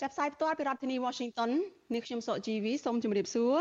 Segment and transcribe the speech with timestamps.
[0.00, 1.50] ចាប់ផ្សាយផ្ទាល់ពីរដ្ឋធានី Washington
[1.92, 3.56] នាងខ្ញុំសុកជីវីសូមជម្រាបសួរ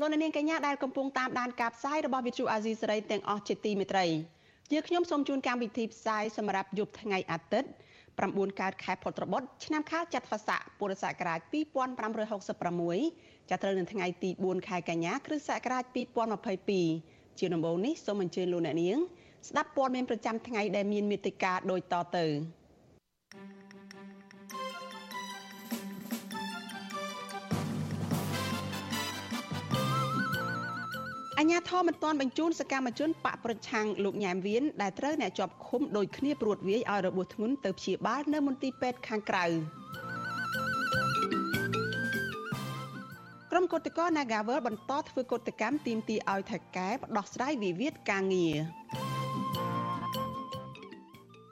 [0.00, 4.06] លោកអ្នកនាងកញ្ញាដែលកំពុងតាមដានការផ្សាយរបស់ Vuthu Azizi Serai ទាំងអស់ជាទីមេត្រី
[4.72, 7.68] យើខ្ញុំសូមជូនកម្មវិធីផ្សាយសម្រាប់យប់ថ្ងៃអាទិត្យ
[8.14, 11.40] 9កើតខែផុតត្របុត្រឆ្នាំខាលចត្វាស័កពុរសករាជ
[12.64, 15.84] 2566ចាប់ត្រូវនៅថ្ងៃទី4ខែកញ្ញាគ្រិស្តសករាជ
[16.62, 18.98] 2022ជាដំបូងនេះសូមអញ្ជើញលោកអ្នកនាង
[19.48, 22.26] ស្ដាប់ព័ត៌មានប្រចាំថ្ងៃដែលមានមេត្តាដូចតទៅ
[31.38, 39.44] អញ្ញាធមមិនទាន់បញ្ជូនសកម្មជនបកប្រឆាំងលោកញ៉ែមវៀនដែលត្រូវអ្នកជាប់ឃុំដោយគ្នាព្រួតវាយឲ្យរបួសធ្ងន់ទៅព្យាបាលនៅមន្ទីរពេទ្យខាងក្រៅ
[43.50, 48.56] ក្រុមកុតកោ Nagavel បន្តធ្វើកុតកម្មទាមទារឲ្យថៃកែបដោះស្រាយវិវាទការងារ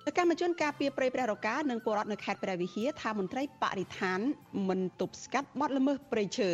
[0.06, 4.20] សកម្មជនការពារព្រៃព្រះរកានិងពលរដ្ឋនៅខេត្តព្រះវិហារថាមន្ត្រីបរិស្ថាន
[4.68, 6.52] មិនទប់ស្កាត់បទល្មើសព្រៃឈើ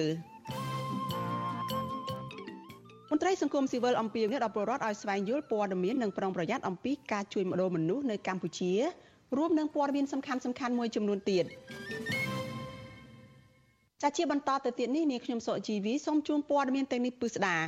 [3.11, 8.73] មន្ត្រីសង្គមស៊ីវិលអំពាវនាវដល់ពលរដ្ឋឲ្យស្វែងយល់ព័ត៌មាននិងប្រុងប្រយ័ត្នអំពីការជួញម្ដងមនុស្សនៅកម្ពុជា
[9.37, 11.45] រួមនឹងព័ត៌មានសំខាន់សំខាន់មួយចំនួនទៀត
[14.03, 17.59] ចាជាបន្តទៅទៀតនេះនាងខ្ញុំសុជីវីសូមជូនព័ត៌មានទាំងនេះពិស្ដា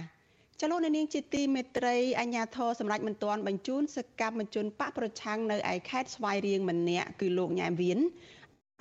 [0.61, 7.99] ចលនានាងជាទីមេត្រីអញ្ញាធរសម្រាប់មិនទាន់បញ្ជូនសកម្មជនបកប្រឆាំងនៅឯខេត្តស្វាយរៀងម្នាក់គឺលោកញ៉ែមវៀន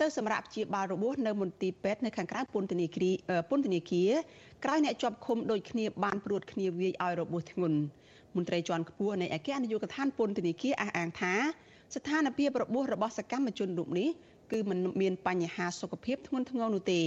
[0.01, 3.13] ទៅសម្រាប់ជាបាលរបួសនៅមន្ទីរពេទ្យនៅខាងក្រៅពន្ធនាគារ
[3.49, 4.11] ពន្ធនាគារ
[4.65, 7.77] ក្រោយអ្នកជាប់ឃុំដូចគ្នាបានព្រួតគ្នាវាយឲ្យរបួសធ្ងន់
[8.35, 11.33] មន្ត្រីជាន់ខ្ពស់នៃអគ្គនាយកដ្ឋានពន្ធនាគារអះអាងថា
[11.95, 14.09] ស្ថានភាពរបួសរបស់សកម្មជនរូបនេះ
[14.51, 17.01] គឺមិនមានបញ្ហាសុខភាពធ្ងន់ធ្ងរនោះទេ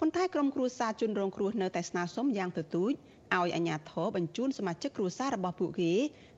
[0.00, 2.92] ប៉ុន្តែក្រុមគ្រួសារជនរងគ្រោះនៅតែស្នើសុំយ៉ាងទទូច
[3.40, 5.92] ឲ្យអាជ្ញាធរបញ្ជូនសមាជិកគ្រួសាររបស់ពួកគេ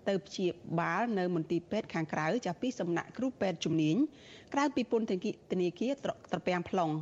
[0.09, 0.47] ទៅព្យា
[0.79, 3.97] បាលនៅមន្ទីរពេទ្យខាងក្រៅចាប់ពីសំណាក់គ្រូពេទ្យជំនាញ
[4.55, 6.93] ក្រៅពីពន្ធនាគារត្រពាំង plong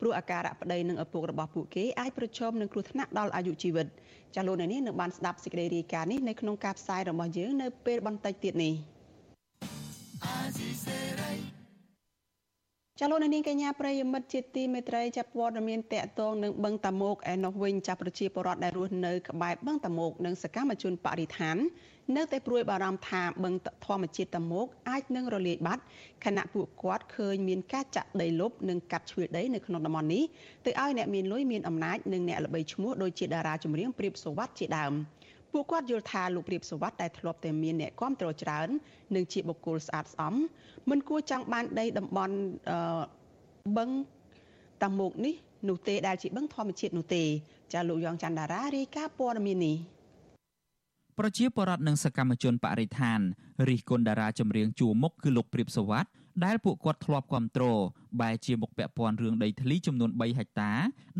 [0.00, 3.86] ព្រោះអាការៈប្តីនិងឪពុករបស់ពួកគេអាចប្រឈមនឹងគ្រោះថ្នាក់ដល់អាយុជីវិត
[4.34, 8.74] ចាលោកនៅនេះនៅបានស្ដាប់សេចក្តីរាយការណ៍នេះនៅក្នុងការផ្សាយរបស់យើងនៅពេលបន្តិចទៀតនេះ
[13.00, 21.56] ចាលោកនាងកញ្ញាប្រិយមិត្តជាទីមេត្រីចាប់ព័ត៌មានតកតងនឹងបឹងតាមុកឯនោះវិញចាប់ប្រជាពលរដ្ឋដែលរស់នៅក្បែរបឹងតាមុកនិងសកម្មជនបរិស្ថាន
[22.16, 23.54] នៅតែព្រួយបារម្ភថាបឹង
[23.86, 25.82] ធម្មជាតិតាមុកអាចនឹងរលាយបាត់
[26.24, 30.24] ខណៈពួកគាត់ឃើញមានការចាក់ដីលុបនិងកាត់ជ្រឿដីនៅក្នុងតំបន់នេះ
[30.66, 34.92] ទៅឲ្យអ្នកមានលុយមានអំណាចនិងអ្នកល្បីឈ្មោះដូចជាតារាចម្រៀងព្រាបសុវត្ថិជាដើម
[35.52, 38.68] ពួកគាត់យល់ថាលោកព្រាបសុវត្ថិដែលធ្លាប់តែមានអ្នកគាំទ្រច្រើន
[39.14, 40.34] និងជាបុគ្គលស្អាតស្អំ
[40.90, 42.36] មិនគួរចង់បានដីតំបន់
[43.76, 43.90] បឹង
[44.82, 45.34] តាមុកនេះ
[45.68, 47.22] នោះទេដែលជាបឹងធម្មជាតិនោះទេ
[47.72, 49.76] ចាលោកយ៉ងច័ន្ទតារារាយការណ៍ព័ត៌មាននេះ
[51.18, 53.20] ប្រជាពលរដ្ឋនិងសកម្មជនបរិស្ថាន
[53.68, 56.08] រិះគន់តារាចម្រៀងជួមុខគឺលោកព្រាបសវត្ត
[56.44, 57.80] ដែលពួកគាត់ធ្លាប់គ្រប់គ្រង
[58.20, 60.72] បែជាមុខពាក់ព័ន្ធរឿងដីធ្លីចំនួន3ហិកតា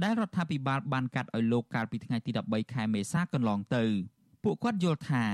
[0.02, 3.84] ដែលរដ្ឋាភិបាលបានកាត់ឲ្យលោកកាលពីថ្ងៃទី13ខែមេសាកន្លងទៅ
[4.44, 5.24] ពួកគាត់យល់ថា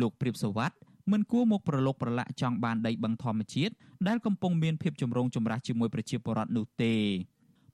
[0.00, 0.76] លោកព្រាបសវត្ត
[1.12, 3.74] មិនគួរមកប្រឡូកប្រឡាក់ចង់បានដីបឹងធម្មជាតិ
[4.08, 6.94] ដែលកំពុងមានភាពចម្រូងចម្រាសជាមួយប្រជាពលរដ្ឋនោះទេ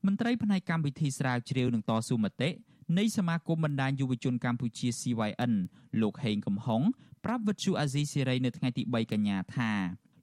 [0.06, 2.50] មន្ត្រីផ្នែកកម្មវិធីស្រាវជ្រាវនឹងតស៊ូមតិ
[2.98, 5.52] នៃសមាគមបណ្ដាញយុវជនកម្ពុជា CYN
[6.00, 6.82] លោកហេងកំហុង
[7.24, 9.72] ប្រាប់វិទ្យុអាស៊ីសេរីនៅថ្ងៃទី3កញ្ញាថា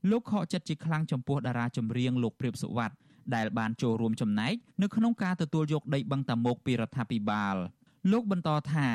[0.09, 2.95] លោកខកចិត្តជាខ្លាំងចំពោះតារាចម្រៀងលោកព្រាបសុវត្ថិ
[3.35, 7.55] ដែលបានចូលរួមចំណែកនៅក្នុងការទទួលយកដីបឹងតាមុកពីរដ្ឋាភិបាល
[8.11, 8.87] លោកបន្តថា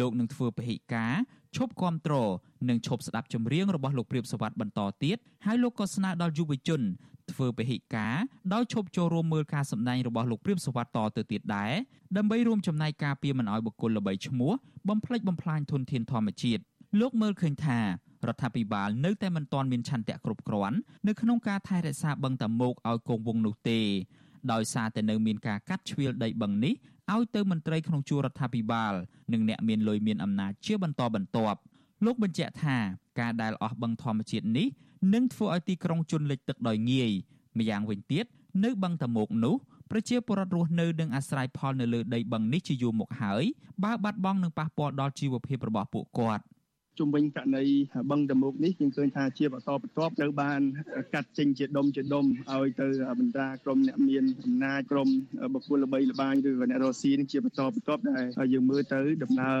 [0.00, 1.12] លោកនឹងធ្វើពហិការ
[1.56, 2.30] ឈប់គ្រប់គ្រង
[2.68, 6.80] និងឈប់ស្ដាប់ចម្រៀងរបស់លោកព្រាបសវັດបន្តទៀតហើយលោកក៏ស្នើដល់យុវជន
[7.32, 8.14] ធ្វើពហិការ
[8.54, 11.72] ដោយឈប់ចូលរួមមើលការសម្ដែងរបស់លោកព្រាបសវັດតទៅទៀតដែរ
[12.16, 14.52] ដើម្បីរួមចំណែកការពារមិនឲ្យបុគ្គលល្បីឈ្មោះ
[14.88, 16.62] បំផ្លិចបំផ្លាញធនធានធម្មជាតិ
[17.00, 17.86] លោកមើលឃើញថារ
[18.34, 20.76] ដ្ឋាភិបាលនៅតែមិនទាន់មានឆន្ទៈគ្រប់គ្រាន់
[21.08, 23.80] នៅក្នុងការថែរក្សាបឹងតាមុកឲ្យគង់វង្សនោះទេ
[24.52, 26.74] ដោយសារតែនៅមានការកាត់ជ្រៀលដីបឹងនេះ
[27.14, 28.94] ឲ្យទៅមន្ត្រីក្នុងជួររដ្ឋាភិបាល
[29.32, 31.58] និងអ្នកមានលុយមានអំណាចជាបន្តបន្ទាប់
[32.04, 32.76] លោកបញ្ជាក់ថា
[33.20, 34.68] ការដែលអស់បឹងធម្មជាតិនេះ
[35.14, 37.10] នឹងធ្វើឲ្យទីក្រុងជន់លិចទឹកដោយងាយ
[37.58, 38.24] ម្យ៉ាងវិញទៀត
[38.64, 39.54] នៅបឹងតាមុកនោះ
[39.90, 43.44] ប្រជាពលរដ្ឋរស់នៅនឹងអាស្រ័យផលនៅលើដីបឹងនេះជាយូរមកហើយ
[43.84, 46.42] បើបាត់បង់នឹងប៉ះពាល់ដល់ជីវភាពរបស់ពួកគាត់
[46.98, 47.64] ជំវិញករណី
[48.10, 50.60] បឹងតមុកនេះយើងឃើញថាជាបន្តបន្ទាប់ត្រូវបាន
[51.14, 52.88] កាត់ចេញជាដុំជាដុំឲ្យទៅ
[53.20, 55.08] បណ្ដាក្រុមអ្នកមានអំណាចក្រុម
[55.54, 58.02] បុគ្គលល្បីល្បាញឬក៏អ្នករស់ស៊ីនឹងជាបន្តបន្ទាប់
[58.38, 59.58] ដែលយើងមើលទៅដំណើរ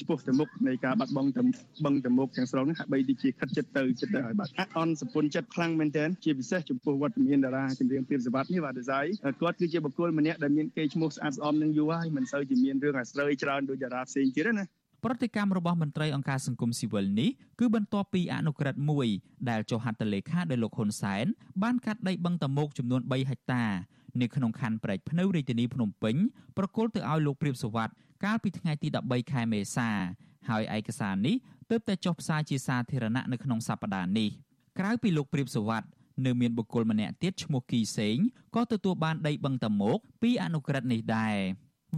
[0.00, 1.42] ឆ្ពោះទៅមុខនៃការបាត់បង់ទៅ
[1.84, 9.06] បឹងតមុកទាំងស្រុងហាក់បីដូចជាខិតចិត្តទៅចិត្តទៅឲ្យបាត់អន់សពុនចិត្តខ្លាំងមែនទែនជាពិសេសចំពោះវត្តមានតារាចម្រៀងព្រាបសវត្តនេះបាទដេសាយ
[9.40, 14.66] គាត់គឺជាបុគ្គលម្នាក់ដែលមានកេរ្តិ៍ឈ្មោះស្អាតស្អំនឹងយូរហើយមិនសូវជាមានរឿងអាស្រូវច្រើនដូចតារាផ្សេងទៀតទេណា
[15.08, 17.30] ប្រតិកម្មរបស់មន្ត្រីអង្គការសង្គមស៊ីវិលនេះ
[17.60, 19.08] គឺបន្ទាប់ពីអនុក្រឹត្យមួយ
[19.50, 21.26] ដែលចុះហត្ថលេខាដោយលោកហ៊ុនសែន
[21.62, 23.64] បានកាត់ដីបឹងតមោកចំនួន3ហិកតា
[24.20, 26.16] នៅក្នុងខណ្ឌព្រែកភ្នៅរាជធានីភ្នំពេញ
[26.56, 27.88] ប្រគល់ទៅឲ្យលោកព្រាបសវັດ
[28.24, 29.90] កាលពីថ្ងៃទី13ខែមេសា
[30.48, 31.36] ហើយឯកសារនេះ
[31.70, 34.28] ទើបតែចុះផ្សាយជាសាធារណៈនៅក្នុងសប្តាហ៍នេះ
[34.78, 35.82] ក្រៅពីលោកព្រាបសវັດ
[36.26, 38.16] នៅមានបុគ្គលម្នាក់ទៀតឈ្មោះគីសេង
[38.54, 41.36] ក៏ទទួលបានដីបឹងតមោកពីអនុក្រឹត្យនេះដែរ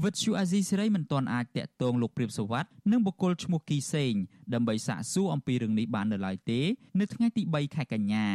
[0.02, 4.14] វិទ្យុអាស៊ីសេរីមិនទាន់អាចតាក់ទងលោកព្រាបសវັດនិងបុគ្គលឈ្មោះគីសេង
[4.55, 6.61] ដើម្បីសាកសួរអំពីរឿងនេះបាននៅឡើយទេ
[7.00, 8.26] នៅថ្ងៃទី3ខែកញ្ញា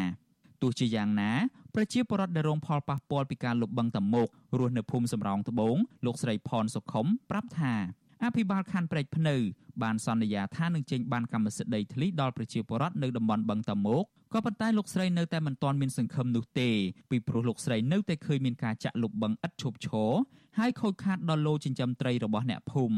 [0.62, 1.32] ទោះជាយ៉ាងណា
[1.76, 4.28] ប្រជាពលរដ្ឋដែលរងផលប៉ះពាល់ពីការលុបបង្កតមោក
[4.60, 7.74] រស់នៅភូមិសំរោងត្បូងលោកស្រីផនសុខុមប្រាប់ថា
[8.24, 9.36] អភិបាលខណ្ឌព្រែកភ្នៅ
[9.84, 14.04] បានសន្យាថានឹងចេញបានកម្មសិទ្ធិដីធ្លីដល់ប្រជាពលរដ្ឋនៅតំបន់បឹងតមោក
[14.34, 16.70] ក៏ប៉ុន្តែលោកស្រីនៅតែមិនទាន់មានសង្ឃឹមនោះទេ
[17.10, 20.12] ពីព្រោះលោកស្រីនៅតែឃើញមានការចាក់លុបបឹងឥតឈប់ឈរ
[20.58, 22.98] ហើយខូចខាតដល់លោចិញ្ចឹមត្រីរបស់អ្នកភូមិ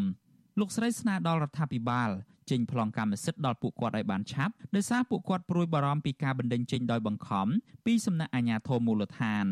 [0.60, 2.10] លោកស្រីស្នើដល់រដ្ឋាភិបាល
[2.50, 7.48] ចេញប្លង់កម្មសិទ្ធិដល់ពួកគាត់ឲ្យបានឆាប់ដោយសារពួកគាត់ព្រួយបារម្ភពីការបណ្តេញចេញដោយបង្ខំ
[7.86, 9.46] ពីសំណាក់អាជ្ញាធរមូលដ្ឋាន។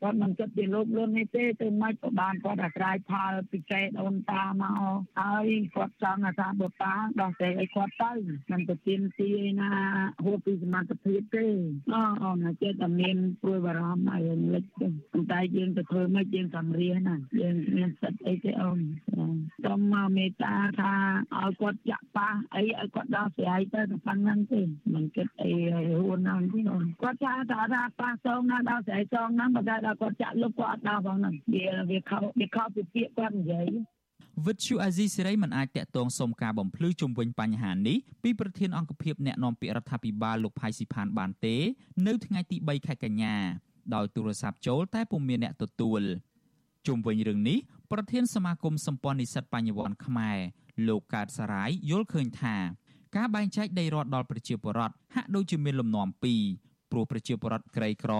[0.00, 8.10] គាត់មិនគិតពីលោកលឿននេះទេទៅមិនក៏បានគាត់អាស្រ័យផលពីកែដូនតាមកហើយគាត់ចង់ថាបើតាដោះស្រាយឲ្យគាត់ទៅ
[8.50, 9.30] មិនទៅទៀមទី
[9.60, 9.70] ណា
[10.24, 11.46] ហួសពីសមត្ថភាពទេ
[11.92, 14.22] អូអូនចិត្តតែមានព្រួយបារម្ភហើយ
[14.54, 18.78] លិចទេប៉ុន្តែយើងទៅធ្វើមិនយើងសំរៀនណាយើងមានសិទ្ធអីទេអូន
[19.64, 20.94] សូមមកមេត្តាថា
[21.38, 24.62] ឲ្យគាត់ចាក់ប៉ះអីឲ្យគាត់ដោះស្រាយទៅតែប៉ុណ្្នឹងទេ
[24.94, 25.50] មិនគិតអី
[26.04, 33.68] ហួនណាស់ទេអូនគាត់ថាថាប៉ះសងណាដោះស្រាយសងណាបើតែគាត់ចាក់លុបគាត់អត់ដល់ផងហ្នឹងវាវាខុសវាខុសពីពាក្យគាត់និយាយ
[34.46, 41.56] វិទ្យុអាស៊ីសេរីមិនអាចតាក់ទងសុំការបំភ្លឺជុំវិញបញ្ហានេះពីប្រធានអង្គភិបអ្នកណែនាំពាក្យរដ្ឋាភិបាលលោកផៃស៊ីផានបានទេ
[42.06, 43.36] នៅថ្ងៃទី3ខែកញ្ញា
[43.94, 46.02] ដោយទូរស័ព្ទចូលតែពុំមានអ្នកទទួល
[46.86, 47.58] ជុំវិញរឿងនេះ
[47.92, 50.38] ប្រធានសមាគមសម្ព័ន្ធនិស្សិតបញ្ញវន្តខ្មែរ
[50.88, 52.56] លោកកើតសារាយយល់ឃើញថា
[53.16, 56.42] ការបែងចែកដីរដ្ឋដល់ប្រជាពលរដ្ឋហាក់ដូចជាមានលំនាំពីរ
[56.94, 58.12] ព្រោះប្រជាពលរដ្ឋក្រីក្រ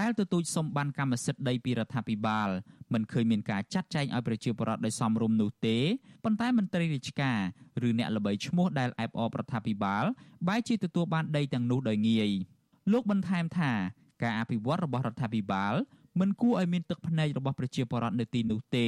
[0.00, 2.48] ដែលទទូចសុំបានកម្មសិទ្ធិដីពីរដ្ឋាភិបាល
[2.92, 5.78] មិនឃើញមានការចាត់ចែងឲ្យប្រជាពលរដ្ឋដោយសមរម្យនោះទេ
[6.24, 7.38] ប៉ុន្តែមន្ត្រីរាជការ
[7.88, 10.04] ឬអ្នកល្បីឈ្មោះដែលអែបអបរដ្ឋាភិបាល
[10.48, 12.30] បែរជាទទួលបានដីទាំងនោះដោយងាយ
[12.92, 13.72] លោកបន្ថែមថា
[14.22, 15.74] ការអភិវឌ្ឍរបស់រដ្ឋាភិបាល
[16.20, 18.86] មិនគួរឲ្យមានទឹកភ្នែករបស់ប្រជាពលរដ្ឋនៅទីនោះទេ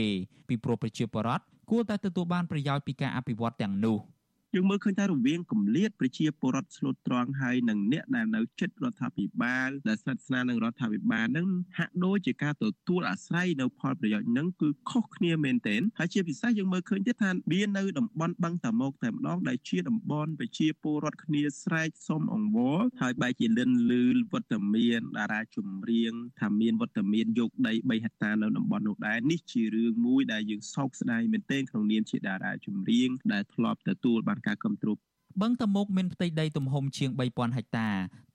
[0.48, 3.98] ពីព្រោះប្រជាពលរដ្ឋគួរតែទទួលបានប្រយោជន៍ពីការអភិវឌ្ឍទាំងនោះ។
[4.56, 11.48] យើងមើលឃើញថារវាងកម្លៀតប្រជាពលរដ្ឋស្លូតត្រង់ហើយនឹងអ្នកដែលនៅចិត្តរដ្ឋាភិបាលដែលស្និទ្ធស្នាលនឹងរដ្ឋាភិបាលនឹង
[11.78, 34.98] ហាក់ដូចជាការទទួលអាស្រ័យនៅផលប្រយោជន៍នឹងគឺខុសគ្នាមែនទែនហើយជាពិសេសយើងមើលឃើញទៀតថាមាននៅតំបន់បឹងតាមុកតែម្ដងដែលជាតំបន់ប្រជាពលរដ្ឋគ្នាស្រែកសុំអង្វរហើយបែរជាលិនលឺវត្តមានតារាចម្រៀងថាមានវត្តមានយកដី3ហិកតានៅតំបន់នោះដែរនេះជារឿងមួយដែលយើងសោកស្ដាយមែនទែនក្នុងនាមជាតារាចម្រៀងដែលធ្លាប់ទទួលបានការគ្រប់គ្រង
[35.43, 37.88] បឹងតមុកមានផ្ទៃដីទំហំជាង3000ហិកតា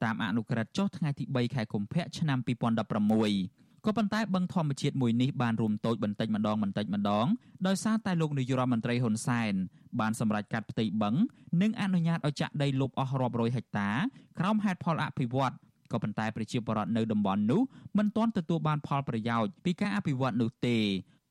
[0.03, 7.27] តាមអនុក្រឹត្យចុះថ្ងៃទី3ខែកុម្ភៈឆ្នាំ2016ក៏ប៉ុន្តែបឹងធម្មជាតិមួយនេះបានរួមតូចបន្តិចម្ដងបន្តិចម្ដង
[7.67, 9.53] ដោយសារតែលោកនាយរដ្ឋមន្ត្រីហ៊ុនសែន
[9.99, 11.15] បានសម្រេចកាត់ផ្ទៃបឹង
[11.61, 13.89] និងអនុញ្ញាតឲ្យចាក់ដីលុបអស់រាប់រយហិកតា
[14.39, 15.53] ក្រោមហេតុផលអភិវឌ្ឍ
[15.91, 17.61] ក៏ប៉ុន្តែប្រជាពលរដ្ឋនៅតំបន់នោះ
[17.97, 20.77] មិនទាន់ទទួលបានផលប្រយោជន៍ពីការអភិវឌ្ឍនោះទេ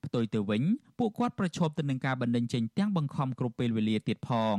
[0.07, 0.63] ផ្ទុយទៅវិញ
[0.99, 4.57] ពួកគាត់ប្រឈមទៅនឹងការបណ្តេញចេញទាំងបង្ខំគ្រប់ពេលវេលាទៀតផង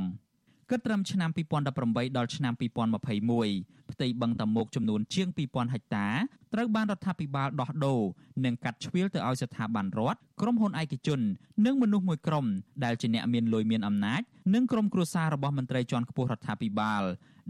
[0.70, 1.30] គិតត្រឹមឆ្នាំ
[1.74, 6.08] 2018ដល់ឆ្នាំ2021ផ្ទៃបឹងតាមុកចំនួនជាង2000ហិកតា
[6.54, 8.02] ត្រូវបានរដ្ឋាភិបាលដោះដូរ
[8.46, 11.20] និងកាត់ជ្រៀលទៅឲ្យស្ថាប័នរដ្ឋក្រុមហ៊ុនឯកជន
[11.66, 12.46] និងមនុស្សមួយក្រុម
[12.84, 14.22] ដែលជាអ្នកមានលុយមានអំណាច
[14.54, 17.04] និងក្រុមគ្រួសាររបស់មន្ត្រីជាន់ខ្ពស់រដ្ឋាភិបាល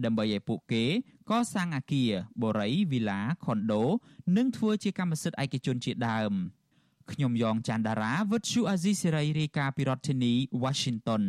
[0.05, 0.83] ដើម្បីឲ្យពួកគេ
[1.31, 3.83] កសាងអគារ បូរី វីឡា ខុនដូ
[4.37, 6.33] និងធ្វើជាកម្មសិទ្ធិឯកជនជាដើម។
[7.11, 11.23] ខ្ញុំយ៉ងច័ន្ទដារាវិទ្យុអាស៊ីសេរីរាយការណ៍ពីរដ្ឋធានី Washington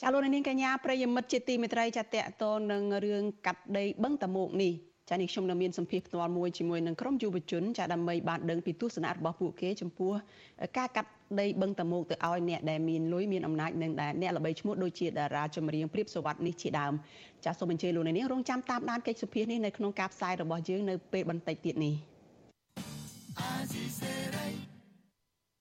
[0.00, 4.72] ចាលោកនាងកញ្ញាប្រិយមិត្តជាទីមេត្រីចាតតតនឹងរឿងកាត់ដីបឹងតមោកនេះ
[5.08, 10.12] ចានេះខ្ញុំនៅមានសម្ភារផ្ទាល់មួយជាមួយនឹងក្រុមយុវជនចាដើម្បីបានដឹងពីទស្សនៈរបស់ពួកគេចំពោះ
[10.78, 16.92] ការកាត់ដីបឹងតមោកទៅឲ្យអ្នកដែលមានលុយមានអំណាចនិងដែលអ្នកល្បីឈ្មោះដូចជាតារាចម្រៀងព្រៀបសវັດនេះជាដើម
[17.44, 21.94] ចាសូមអញ្ជើញលោកនាងរងចាំតាមដានកិច្ចសុភានេះនៅក្នុងការផ្សាយរបស់យើងនៅពេលបន្តិចទៀតនេះ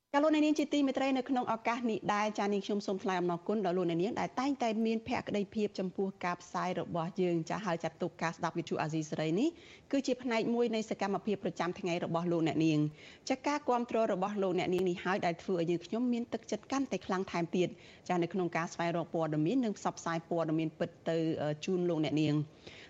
[0.09, 9.49] ចចាលោកអ្នកនាងជាទីមេត្រីនៅក្នុងឱកាសនេះដែរចានាងខ្ញុំសូមថ្លែងអំណរគុណដល់លោកអ្នកនាងដែលតែងតែមានភក្ដីភាពចំពោះការផ្សាយរបស់យើងចាហើយចាត់ទុកការស្ដាប់វិទ្យុអាស៊ីសេរីនេះ
[9.91, 12.79] គឺជាផ្នែកមួយនៃសកម្មភាពប្រចាំថ្ងៃរបស់លោកអ្នកនាង
[13.29, 17.67] ចាការគ្រប់គ្រងរបស់លោកអ្នកនាងនេះហើយដែលធ្វើឲ្យយើងខ្ញុំមានទឹកចិត្តកាន់តែខ្លាំងថែមទៀត
[18.09, 21.17] ចានៅក្នុងការស្វែងរកព័ត៌មាននិងផ្សព្វផ្សាយព័ត៌មានពិតទៅ
[21.65, 22.35] ជូនលោកអ្នកនាង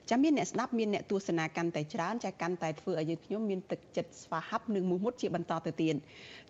[0.09, 5.95] ចាំមានអ្នកស្ដាប់មានអ្នកទស្សនាកាន់តែច្រើនចាកាន់តែធ្វើឲ្យយើងខ្ញុំមានទឹកចិត្តស្វាហាប់និងមោះមុតជាបន្តទៅទៀត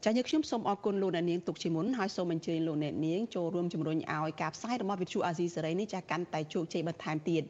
[0.03, 7.43] ចាយើងខ្ញុំសូមអរគុណលោកអ្នកនាងទុកជាមុនហើយសូមអញ្ជើញលោកអ្នកនាងចូលរួមជំរុញឲ្យការផ្សាយរបស់វិទ្យុអាស៊ីសេរីនេះចាកាន់តែជោគជ័យបន្ថែមទៀត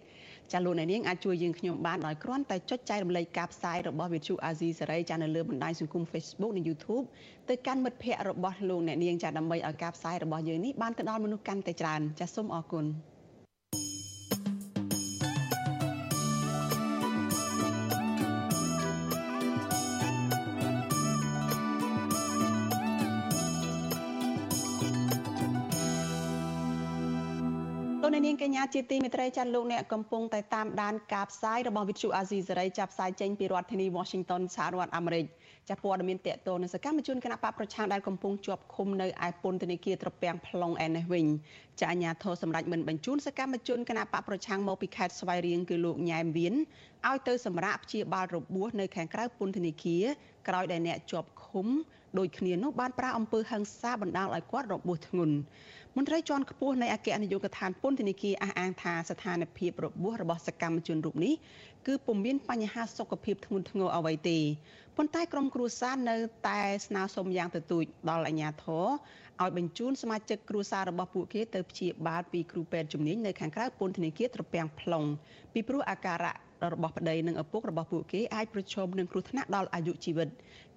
[0.51, 7.05] ចាលោកអ្នកនាងអាចជួយយើងខ្ញុំបានដោយគ្រាន់តែចុចចែករំលែកការផ្សាយរបស់វិទ្យុអាស៊ីសេរីចានៅលើបណ្ដាញសង្គម Facebook និង YouTube
[7.49, 12.85] ទៅកាន់មិត្តភ័ក្តិរបស់លោកអ្នកនាងចាដើម្បីឲ្យការផ្សាយរបស់យើងនេះបានទៅដល់មនុស្សកាន់តែច្រើនចាសូមអរគុណ
[28.49, 35.25] ញ្ញាជាទីមេត្រីចាន់លោកអ្នកកំពុងតែតាមដានការផ្សាយរបស់វិទ្យុអាស៊ីសេរីចាប់ផ្សាយចេញពីរដ្ឋធានី Washington សហរដ្ឋអាមេរិក
[35.69, 41.25] ចាព័ត៌មានតកតនៅសកម្មជនគណៈបកប្រឆាំងដែលកំពុងជាប់ឃុំនៅឯពន្ធនាគារត្រពាំង plong ឯនេះវិញ
[41.79, 46.55] ចាអាញាធរសម្រាប់មិនបញ្ជូនសកម្មជនគណៈបកប្រឆាំងមកពីខេត្តស្វាយរៀងគឺលោកញ៉ែមវៀន
[47.07, 50.03] ឲ្យទៅសម្រាប់ព្យាបាលរបួសនៅខាងក្រៅពន្ធនាគារ
[50.47, 51.67] ក្រោយដែលអ្នកជាប់ឃុំ
[52.17, 55.35] ដូចគ្នានោះបានប្រាអំពើហិង្សាបណ្ដាលឲ្យគាត់របួសធ្ងន់
[55.95, 61.33] មន្ត្រីជាន់ខ្ពស់នៃអគ្គនាយកដ្ឋានពន្ធនាគារអះអាងថាស្ថានភាពរបួសរបស់សកម្មជនរូបនេះ
[61.87, 64.39] គឺពុំមានបញ្ហាសុខភាពធ្ងន់ធ្ងរអ្វីទេ
[64.97, 66.17] ប៉ុន្តែក្រុមគ្រួសារនៅ
[66.49, 68.87] តែស្នើសុំយ៉ាងទទូចដល់អាជ្ញាធរ
[69.41, 75.07] ឲ្យបញ្ជូនសមាជិកគ្រួសាររបស់ពួកគេទៅព្យាបាលពីគ្រូពេទ្យជំនាញនៅខាងក្រៅពន្ធនាគារត្រពាំង plong
[75.53, 80.29] ពីព្រោះអាការៈ របស់ប្តីនិងឪពុករបស់ពួកគេអាចប្រឈមនឹងគ្រោះថ្នាក់ដល់អាយុជីវិត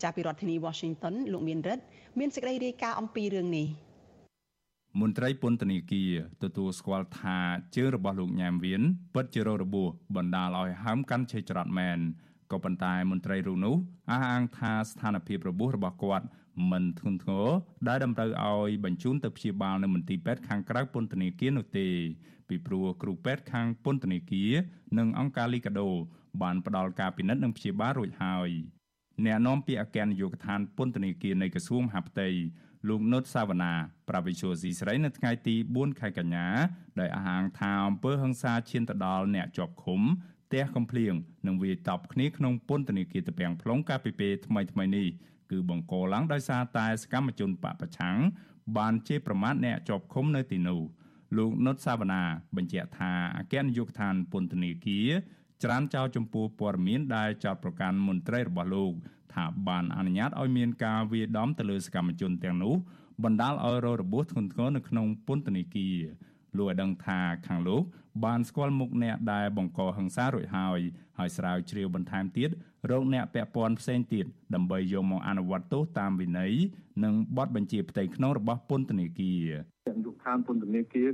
[0.02, 1.84] ចាប់ពីរដ្ឋធានី Washington លោកមានរិទ្ធ
[2.18, 3.66] មានសេចក្តីរាយការណ៍អំពីរឿងនេះ
[5.00, 6.12] មន្ត្រីពន្ធនាគារ
[6.42, 7.38] ទទួលស្គាល់ថា
[7.76, 8.82] ជើងរបស់លោកញ៉ាមវៀន
[9.14, 11.98] ពិតជារោរបួសបណ្ដាលឲ្យហើមកាន់ឆេច្រត់មែន
[12.52, 13.76] ក៏ប៉ុន្តែមន្ត្រីរូបនោះ
[14.10, 16.26] អះអាងថាស្ថានភាពរបួសរបស់គាត់
[16.70, 17.48] មិនធ្ងន់ធ្ងរ
[17.88, 21.88] ដែលតម្រូវឲ្យបញ្ជូនទៅព្យាបាលនៅមន្ទីរពេទ្យខាងក្រៅពន្ធនាគារនោះទេ
[22.48, 24.52] ពីព្រោះគ្រូពេទ្យខាងពន្ធនាគារ
[24.98, 25.88] និងអង្គការលីកាដូ
[26.42, 28.50] បានផ្ដល់ការពិនិត្យនិងព្យាបាលរួចហើយ
[29.26, 32.28] អ្នកនាំពាក្យអគ្គនាយកដ្ឋានពន្ធនាគារនៃក្រសួងមហាផ្ទៃ
[32.88, 33.72] លោកនុតសាវណ្ណា
[34.08, 36.46] ប្រាវិសុយស៊ីស្រីនៅថ្ងៃទី4ខែកញ្ញា
[37.00, 40.00] ដោយអះអាងថាអំពើហិង្សាឈានទៅដល់អ្នកជាប់ឃុំ
[40.46, 41.14] ផ្ទះកំភ្លៀង
[41.46, 45.08] និងវាយតប់គ្នាក្នុងពន្ធនាគារតពាំង plong កាលពីពេលថ្មីថ្មីនេះ
[45.52, 48.18] គឺបង្កឡើងដោយសារតែសកម្មជនបពប្រឆាំង
[48.76, 50.80] បានជេរប្រមាថអ្នកជាប់ឃុំនៅទីនោះ
[51.36, 52.22] លោកនុតសាវណ្ណា
[52.56, 55.10] បញ្ជាក់ថាអគ្គនាយកដ្ឋានពន្ធនាគារ
[55.62, 58.92] ច្រានចោលចំពោះព័ត៌មានដែលចោតប្រកាន់មន្ត្រីរបស់លោក
[59.34, 62.74] ថាបានអនុញ្ញាតឲ្យមានការវាយដំទៅលើសកម្មជនទាំងនោះ
[63.24, 65.98] បណ្ដាលឲ្យរងរបួសធ្ងន់ធ្ងរនៅក្នុងពន្ធនាគារ
[66.58, 67.82] លោកឲ្យដឹងថាខាងលោក
[68.24, 70.80] បានស្គាល់មុខអ្នកដែលបង្កហិង្សារួចហើយ
[71.18, 72.50] ហើយស្រាវជ្រាវបន្ថែមទៀត
[72.90, 76.52] រកអ្នកពាក់ព័ន្ធផ្សេងទៀតដើម្បីយកមកអនុវត្តទោសតាមវិន័យ
[77.04, 81.08] និងបទបញ្ជាផ្ទៃក្នុងរបស់ពន្ធនាគារយុគខានពន្ធនាគារ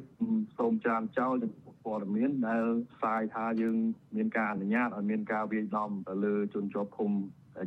[0.58, 3.76] សូមចានចោលចំពោះព័ត៌មានដែលផ្សាយថាយើង
[4.16, 7.10] មានការអនុញ្ញាតឲ្យមានការវាយដំទៅលើជនជាប់ឃុំ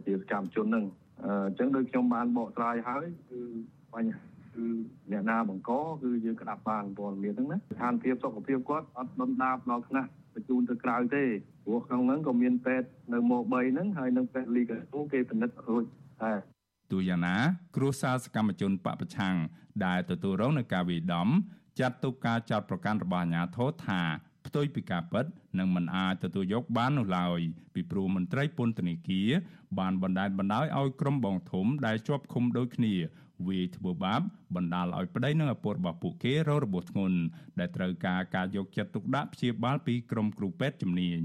[0.05, 0.86] ជាសកម្មជនហ្នឹង
[1.25, 3.39] អញ្ចឹងដូចខ្ញុំបានបកស្រាយហើយគឺ
[3.93, 4.22] បញ្ហា
[4.55, 4.65] គឺ
[5.12, 10.10] អ្នកណាបង្កគឺយើងក្តាប់បានព័ត៌មានហ្នឹងណាស្ថានភាពសុខភាពគាត់អត់ដុនដាបដល់ថ្នាក់
[10.42, 11.24] បញ្ជូនទៅក្រៅទេ
[11.66, 15.84] ព្រោះក្នុងហ្នឹងក៏មានពេទ្យនៅម៉ូ3ហ្នឹងហើយនឹងពេទ្យលីកាទូគេពិនិត្យរួច
[16.22, 16.34] តែ
[16.92, 17.36] ទូយ៉ាងណា
[17.76, 19.36] គ្រួសារសកម្មជនបពប្រឆាំង
[19.86, 21.28] ដែលទទួលរងនឹងការវាយដំ
[21.80, 24.02] ចាត់ទុកការចោទប្រកាន់របស់អាជ្ញាធរថា
[24.46, 25.26] ផ្ទុយពីការពិត
[25.60, 27.40] និងមិនអាចទទួលយកបាននោះឡើយ
[27.74, 29.30] ពីព្រោះមន្ត្រីពន្ធនាគារ
[29.80, 32.96] បានបណ្តែតបណ្តោយឲ្យក្រុមបងធំដែលជាប់ឃុំដូចគ្នា
[33.48, 34.22] វាយធ្វើបាប
[34.56, 37.18] បណ្ដាលឲ្យប្តីនិងឪពុករបស់ពួកគេរងរបួសធ្ងន់
[37.60, 41.22] ដែលត្រូវការការយកចិត្តទុកដាក់ព្យាបាលពីក្រុមគ្រូពេទ្យជំនាញ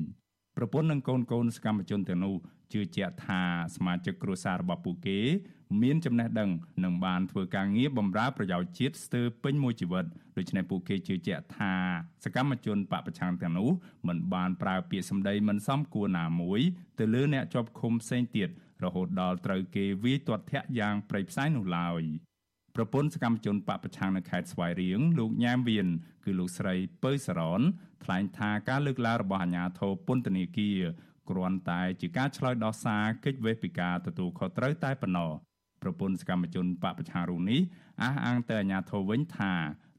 [0.57, 2.35] ប្រពន្ធនិងកូនកូនសកម្មជនទាំងនោះ
[2.73, 3.43] ជឿជាក់ថា
[3.77, 5.21] សមាជិកគ្រួសាររបស់ពួកគេ
[5.83, 6.51] មានចំណេះដឹង
[6.85, 10.05] និងបានធ្វើការងារបម្រើប្រយោជន៍ជាតិស្ទើរពេញមួយជីវិត
[10.37, 11.73] ដូច្នេះពួកគេជឿជាក់ថា
[12.25, 13.71] សកម្មជនបពប្រឆាំងទាំងនោះ
[14.09, 16.61] មិនបានប្រើពាក្យសម្ដីមិនសមគួរណាមួយ
[16.99, 18.49] ទៅលើអ្នកជាប់ឃុំផ្សេងទៀត
[18.85, 22.03] រហូតដល់ត្រូវគេវាយទាត់ធាក់យ៉ាងប្រៃផ្សៃនោះឡើយ
[22.77, 25.89] ប្រពន្ធសកម្មជនបពប្រឆាំងនៅខេត្តស្វាយរៀងលោកញ៉ាមវៀន
[26.25, 27.61] គឺលោកស្រីពៅសរន
[28.05, 30.81] ថ្លែងថាការលើកឡើងរបស់អាជ្ញាធរពន្ធនាគារ
[31.31, 35.31] គ្រាន់តែជាការឆ្លើយដោះសារកិច្ចវេះពីការទទួលខុសត្រូវតែប៉ុណ្ណោះ
[35.83, 37.61] ប្រពន្ធសកម្មជនបពប្រឆាំងរូបនេះ
[38.03, 39.53] អះអាងទៅអាជ្ញាធរវិញថា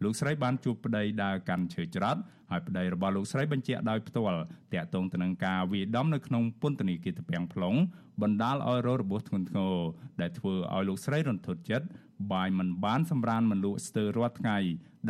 [0.04, 4.42] លោកស្រីបានជួបប្តីដើរកាន់ឈើច្រត់ ហើយប្តីរបស់លោកស្រីបញ្ជាក់ដោយផ្ទាល់
[4.74, 7.78] តាក់ទងទៅនឹងការវាយដំនៅក្នុងពន្ធនាគារតាពាំង plong
[8.22, 9.76] បណ្ដាលឲ្យរងរបួសធ្ងន់ធ្ងរ
[10.22, 11.88] ដែលធ្វើឲ្យលោកស្រីរន្ធត់ចិត្ត
[12.34, 14.58] បាយមិនបានសម្រានមិនលក់ស្ទើររាល់ថ្ងៃ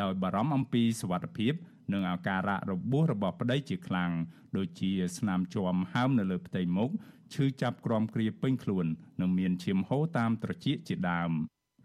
[0.01, 1.53] ដោយបារម្ភអំពីសុវត្ថិភាព
[1.93, 4.11] និងអាការៈរបួសរបស់ប្តីជាខ្លាំង
[4.57, 6.91] ដូចជាស្នាមជាំហើមនៅលើផ្ទៃមុខ
[7.33, 8.85] ឈឺចាប់ក្រំគ្រាពេញខ្លួន
[9.21, 11.31] និងមានឈាមហូរតាមត្រចៀកជាដើម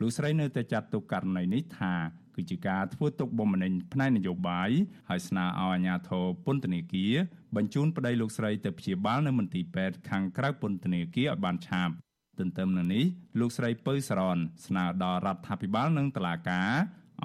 [0.00, 1.94] លោកស្រីនៅតែចាត់ទុកករណីនេះថា
[2.36, 4.70] គឺជាការធ្វើទុកបុកម្នេញផ្នែកនយោបាយ
[5.08, 7.14] ហើយស្នើឲ្យអាជ្ញាធរពន្ធនាគារ
[7.56, 11.94] បញ្ជូនប្តីលោកស្រីទៅព្យាបាលនៅមន្ទីរពេទ្យខាងក្រៅពន្ធនាគារឲ្យបានឆាប់
[12.38, 13.04] ទន្ទឹមនឹងនេះ
[13.40, 16.70] លោកស្រីពៅសរនស្នើដល់រដ្ឋាភិបាលនិងតុលាការ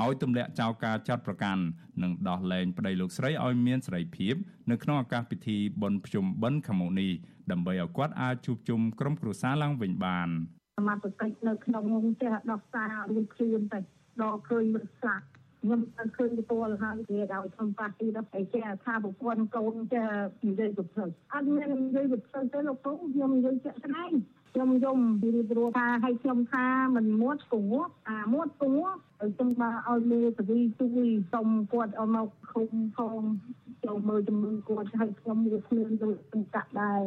[0.04, 1.64] ឲ្យទម្លាក់ចោលការចាត់ប្រកាន់
[2.02, 4.36] និងដោះលែងប្តីលោកស្រីឲ្យមានសេរីភាព
[4.72, 7.12] នៅក្នុងឱកាសពិធីបុណ្យភ្ជុំបិណ្ឌខាងមុខនេះ
[7.52, 10.30] ដើម្បីឲ្យគាត់អាចជួបជុំក្រុមគ្រួសារឡើងវិញបាន
[10.78, 11.86] សមត្ថកិច្ចនៅក្នុង
[12.22, 13.80] ចេះដោះសាររួចខ្លួនទៅ
[14.22, 15.26] ដល់ឃើញមិនស្លាប់
[15.62, 20.08] ខ្ញុំអត់ឃើញពលហើយគេឲ្យធំប៉ះទីដល់ឯចេះថាប្រពន្ធកូនចេះ
[20.48, 24.12] និយាយទៅផ្លូវអត់មាននិយាយទៅផ្លូវទេលោកគ្រូខ្ញុំនិយាយជាក់ស្ដែង
[24.52, 28.88] ខ្ញុំយំពីព្រោះថាឲ្យខ្ញុំថាមិនមួតគួរអាមួតគួរ
[29.20, 33.22] ហើយខ្ញុំមកឲ្យមេសវីជួយសុំគាត់ឲ្យមកឃុំផង
[33.86, 36.18] ចូលមើលជំនួយគាត់ឲ្យខ្ញុំវាគ្មានដូច
[36.56, 37.02] កាក់ដែរ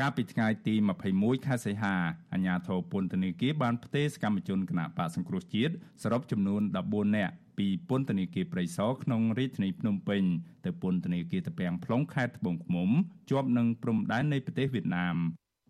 [0.00, 0.74] កាលពីថ្ងៃទី
[1.10, 1.94] 21ខែសីហា
[2.32, 10.22] អាជ្ញាធរពន្ធនាគារបានផ្ទេរសកម្មជនគណបកសង្គ្រោះជាតិសរុបចំនួន14នាក់ពីពន្ធនាគារព្រៃសរក្នុងរាជធានីភ្នំពេញ
[10.64, 12.90] ទៅពន្ធនាគារតាពាំង plong ខេត្តត្បូងឃ្មុំ
[13.30, 15.16] ជាប់នឹងព្រំដែននៃប្រទេសវៀតណាម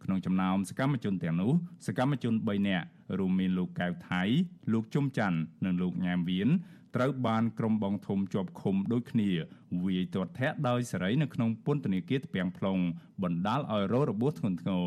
[0.05, 1.53] ក្នុងចំណោមសកម្មជនទាំងនោះ
[1.87, 2.87] សកម្មជន3នាក់
[3.19, 4.23] រួមមានលោកកៅថៃ
[4.73, 6.49] លោកជុំច័ន្ទនិងលោកញ៉ាមវៀន
[6.97, 9.31] ត្រូវបានក្រុមបងធំជាប់ឃុំដូចគ្នា
[9.85, 12.83] វាយទាត់ធាក់ដោយសេរីនៅក្នុងពន្ធនាគារត្បៀង plong
[13.23, 14.87] បណ្ដាលឲ្យរងរបួសធ្ងន់ធ្ងរ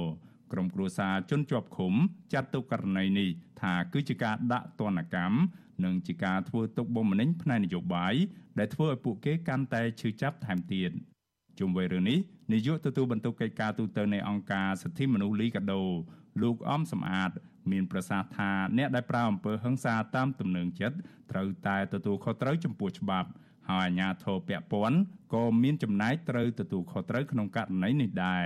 [0.51, 1.94] ក្រុមគ្រួសារជនជាប់ឃុំ
[2.34, 3.30] ចាត់ទុកករណីនេះ
[3.62, 5.38] ថាគឺជាការដាក់ទណ្ឌកម្ម
[5.84, 8.16] និងជាការធ្វើទុកបុកម្នេញផ្នែកនយោបាយ
[8.60, 10.92] ដែលធ្វើឲ្យពួកគេកាន់តែឈឺចាប់ថែមទៀត
[11.60, 12.20] ជុំវិញរឿងនេះ
[12.54, 15.84] នាយកទទួលបន្ទុកកិច្ចការទូតនៃអង្គការសិទ្ធិមនុស្សលីកាដូ
[16.42, 17.32] លោកអំសំអាត
[17.72, 20.98] មានប្រសាសន៍ថាអ្នកដែលប្រើអំពើហិង្សាតាមទំនឹងចិត្ត
[21.32, 23.30] ត្រូវតែទទួលខុសត្រូវចំពោះច្បាប់
[23.70, 25.00] ហើយអាជ្ញាធរពាក់ព័ន្ធ
[25.34, 28.46] ក៏មានចំណែកត្រូវទទួលខុសត្រូវក្នុងករណីនេះដែរ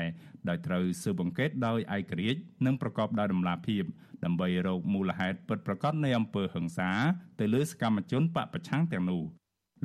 [0.49, 3.83] ដោយត្រូវស៊ើបអង្កេតដោយឯករាជ្យនិងប្រកបដោយតម្លាភាព
[4.25, 6.91] ដើម្បីរកមូលហេតុពិតប្រាកដនៃអំពើហិង្សា
[7.39, 9.23] ទៅលើសកម្មជនបពប្រឆាំងទាំងនោះ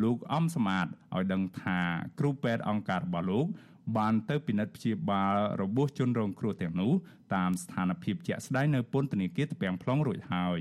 [0.02, 1.80] លោកអំសមាតឲ្យដឹងថា
[2.18, 3.46] គ្រូពេទ្យអង្គការរបស់លោក
[3.96, 6.92] បានទៅពិនិត្យព្យាបាលរបួសជនរងគ្រោះទាំងនោះ
[7.34, 10.60] តាមស្ថានភាពជាក់ស្ដែងនៅពន្ធនាគារត្បៀង plong រួចហើយ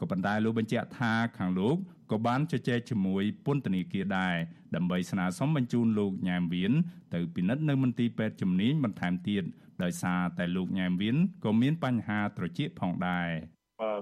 [0.00, 1.76] ក៏ប៉ុន្តែលោកបញ្ជាក់ថាខាងលោក
[2.12, 4.34] ក៏បានជជែកជាមួយពន្ធនាគារដែរ
[4.74, 6.72] ដើម្បីស្នើសុំបញ្ជូនលោកញ៉ែមវៀន
[7.14, 9.44] ទៅពិនិត្យនៅមន្ទីរពេទ្យជំនាញបន្ថែមទៀត
[9.82, 13.30] ដោយសារតែលោកញ៉ែមវៀនក៏មានបញ្ហាត្រចៀកផងដែរ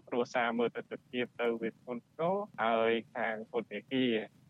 [0.08, 4.04] គ្រួសារមើលទៅទៅទៀតទៅវាធ្ងន់ធ្ងរហើយខាងពុទ្ធនេគា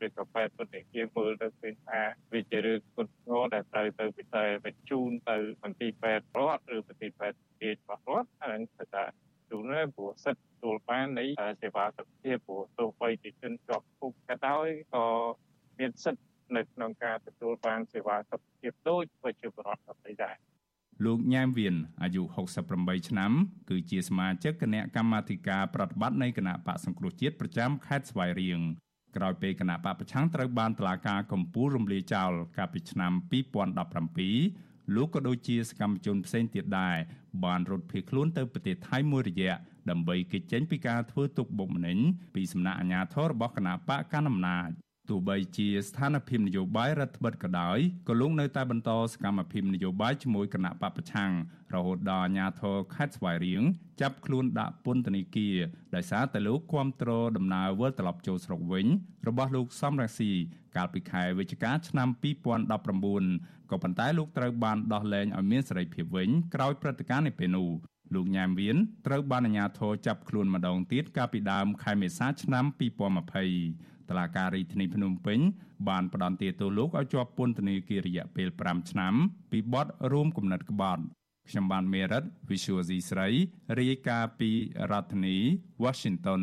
[0.05, 2.01] ឬក៏ពេទ្យពុទ្ធនេគាមើលទៅឃើញថា
[2.33, 9.05] វាជារឿងធ្ងន់ធ្ងរដែលត្រូវទៅពិសេសបញ្ជូនទៅមន្ទីរពេទ្យរដ្ឋឬមន្ទីរពេទ្យរាជរបស់រដ្ឋហើយគឺថា
[9.51, 11.25] ជួននៅព្រោះសិទ្ធិទទួលបាននៃ
[11.63, 15.05] សេវាសុខភាពព្រោះទោះបីជាជនជាប់គុកក៏ដោយក៏
[15.79, 16.25] មានសិទ្ធិ
[16.57, 20.37] នៅក្នុងការទទួលបានសេវាសុខភាពដូចប្រជាពលរដ្ឋដទៃដែរ
[21.05, 22.23] លោកញ៉ែមវៀនអាយុ
[22.67, 23.33] 68ឆ្នាំ
[23.71, 28.61] គឺជាសមាជិកគណៈកម្មាធិការប្រតិបត្តិនៃគណៈបកសង្គ្រោះជាតិប្រចាំខេត្តស្វាយរៀង
[29.17, 33.13] ក្រោយពេលគណៈបកប្រឆាំងត្រូវបានតឡាការកម្ពុជារំលាយចោលកាលពីឆ្នាំ
[33.99, 36.97] 2017លោកក៏ដូចជាសកម្មជនផ្សេងទៀតដែរ
[37.45, 39.53] បានរត់ភៀសខ្លួនទៅប្រទេសថៃមួយរយៈ
[39.91, 41.99] ដើម្បីគេចចេញពីការធ្វើទុកបុកម្នេញ
[42.35, 44.71] ពីសំណាក់អាជ្ញាធររបស់គណៈបកកណ្ដាលអំណាច
[45.09, 51.33] ទោះបីជាស្ថានភាពនយោបាយរដ្ឋបិទក៏ដោយក៏លោកនៅតែបន្តសកម្មភាពនយោបាយជាមួយគណៈបពប្រឆាំង
[51.75, 53.63] រហូតដល់អាជ្ញាធរខេត្តស្វាយរៀង
[54.01, 55.57] ចាប់ខ្លួនដាក់ពន្ធនាគារ
[55.95, 58.87] ដោយសារតែលោកគាំទ្រដំណើរវិលត្រឡប់ចូលស្រុកវិញ
[59.29, 60.31] របស់លោកសំរងស៊ី
[60.77, 62.09] កាលពីខែវិច្ឆិកាឆ្នាំ
[62.85, 67.71] 2019ក៏ប៉ុន្តែលោកត្រូវបានដោះលែងឲ្យមានសេរីភាពវិញក្រោយព្រឹត្តិការណ៍នេះពេលនោះ
[68.15, 72.65] លោកញ៉ាមវៀនត្រូវបានអាជ្ញាធរចាប់ខ្លួនម្ដងទៀតកាលពីដើមខែមេសាឆ្នាំ
[73.37, 75.39] 2020តឡាការីធានីភ្នំពេញ
[75.89, 79.15] បានផ្ដន្ទាទោសលោកឲ្យជាប់ពន្ធនាគាររយៈពេល5ឆ្នាំ
[79.51, 81.03] ពីបទរួមគំនិតក្បត់
[81.49, 83.29] ខ្ញុំបានមេរិត Visual C ស្រី
[83.79, 84.51] រាយការណ៍ពី
[84.91, 85.37] រដ្ឋធានី
[85.85, 86.43] Washington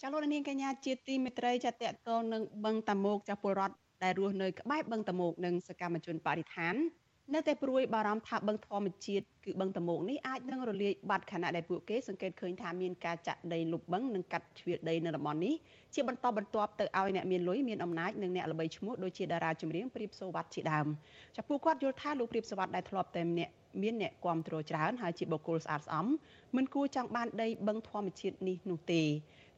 [0.00, 6.74] ចាលោកនាងកញ្ញាជាទីមេត្រីចាតតតនឹងបឹងតាមុកចាពលរដ្ឋដែលរស់នៅក្បែរបឹងតាមុកនិងសកម្មជនបរិស្ថាន
[7.34, 15.54] នៅតែព្រួយបារម្ភថាបឹងធម្មជាតិគឺបឹងតមោកនេះអាចនឹងរលាយបាត់ខណៈដែលពួកគេសង្កេតឃើញថាមានការចាក់ដីលុបបឹងនិងកាត់ជ្រៀតដីនៅតំបន់នេះ
[15.94, 20.86] ជាបន្តបន្ទាប់ទៅឲ្យអ្នកមានលុយមានអំណាចនិងអ្នកល្បីឈ្មោះដូចជាតារាចម្រៀងព្រៀបសូវ័តជាដើម
[21.36, 23.50] ចាពួកគាត់យល់ថាលោកព្រៀបសូវ័តដែលធ្លាប់តែអ្នក
[23.82, 26.06] មានអ្នកគ្រប់គ្រងច្រើនហើយជាបុគ្គលស្អាតស្អំ
[26.56, 29.02] មិនគួរចង់បានដីបឹងធម្មជាតិនេះនោះទេ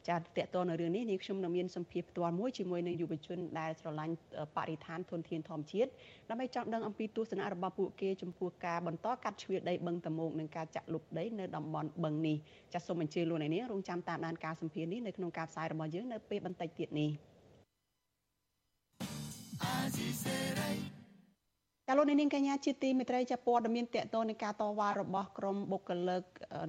[0.07, 4.13] ចាតកតនៅរឿងនេះនាងខ្ញុំនឹងមានសម្ភារផ្ទាល់មួយជាមួយនឹងយុវជនដែលស្រឡាញ់
[4.55, 5.89] បរិស្ថានធនធានធម្មជាតិ
[6.29, 12.37] ដើម្បីចង់ដឹងអំពីទស្សនៈរបស់ពួកគេចំពោះការបន្តកាត់ជ្រៀតដីបឹងតមោកនិងការចាក់លុបដីនៅតំបន់បឹងនេះ
[12.73, 26.23] ចាសសូមអញ្ជើញលោកអ្នកនាងរងចាំតាមដានការសម្ភារនេះនៅក្នុងការផ្សាយរបស់យើងនៅពេលបន្តិចទៀតនេះាលោកនាងកញ្ញាជាទីមេត្រីចាព័ត៌មានតកតនៃការតវ៉ារបស់ក្រមបុគ្គលិក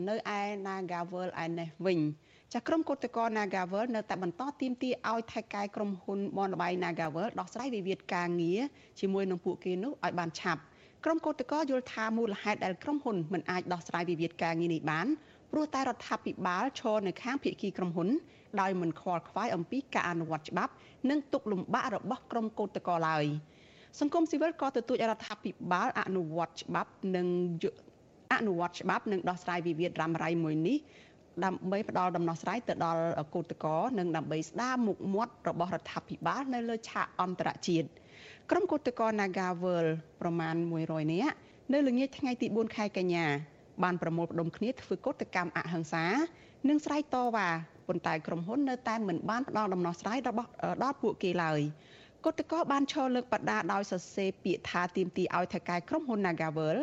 [0.09, 2.01] នៅឯ Nagavel ឯនេះវិញ
[2.55, 8.61] ចាក្រុមកុតកោ Nagavel នៅតែបន្តទីមទីឲ្យថៃកែក្រុមហ៊ុនបនលបៃ Nagavel ដោះស្រាយវិវាទការងារ
[9.01, 10.61] ជាមួយនឹងពួកគេនោះឲ្យបានឆាប់
[11.05, 15.07] ក្រុមកុតកោយល់ថាមូលហេតុដែលក្រុមហ៊ុនមិនអាចដោះស្រាយវិវាទការងារនេះបាន
[15.53, 18.09] ព្រោះតែរដ្ឋាភិបាលឈរនៅខាងភាគីក្រុមហ៊ុន
[18.61, 20.73] ដោយមិនខ្វល់ខ្វាយអំពីការអនុវត្តច្បាប់
[21.11, 23.25] និងទុកលំបាករបស់ក្រុមកុតកោឡើយ
[24.01, 27.27] សង្គមស៊ីវិលក៏ទទូចរដ្ឋាភិបាលអនុវត្តច្បាប់និង
[28.33, 30.79] អនុវត្តច្បាប់និងដោះស្រាយវិវាទរ៉ាំរ៉ៃមួយនេះ
[31.45, 33.03] ដើម្បីផ្ដល់ដំណោះស្រាយទៅដល់
[33.35, 37.89] កូតកោនិងដើម្បីស្ដារមុខមាត់របស់រដ្ឋាភិបាលនៅលើឆាកអន្តរជាតិ
[38.51, 39.87] ក្រុមកូតកោ Nagavel
[40.21, 40.55] ប្រមាណ
[40.89, 41.37] 100នាក់
[41.73, 43.27] នៅល្ងាចថ្ងៃទី4ខែកញ្ញា
[43.83, 46.07] បានប្រមូលផ្ដុំគ្នាធ្វើកោតកម្មអហិង្សា
[46.69, 47.49] និងស្រែកតវ៉ា
[47.89, 50.49] ប៉ុន្តែក្រុមហ៊ុននៅតែមិនបានផ្ដល់ដំណោះស្រាយរបស់
[50.83, 51.61] ដល់ពួកគេឡើយ
[52.25, 56.77] គឧតកោបានឈរលើកបដាដោយសរសេរពាក្យថាទៀមទីឲ្យថៅកែក្រុមហ៊ុន Nagavel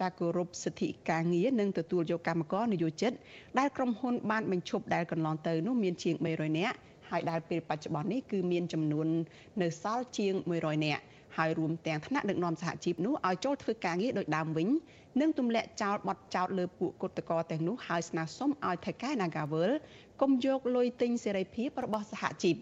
[0.00, 3.12] ចាគោរពសិទ្ធិការងារនិងទទួលយកកម្មករនិយោជិត
[3.58, 6.76] ដែលក្រុមហ៊ុនបានបញ្ឈប់ដែលកន្លងទៅនោះមានជាង300នាក់
[7.10, 9.06] ហើយដែលពេលបច្ចុប្បន្ននេះគឺមានចំនួន
[9.62, 11.02] នៅសល់ជាង100នាក់
[11.36, 14.68] ហើយរួមទាំងថ្នាក់ដឹកនាំសហជីពនោះឲ្យចូលធ្វើការងារដោយដើមវិញ
[15.20, 19.70] និងទម្លាក់ចោលបទចោទលើពួកគុតកោទាំងនោះហើយស្នើសុំឲ្យថៃកែ Nagavel
[20.20, 22.56] កុំយកលុយទិញសេរីភាពរបស់សហជីព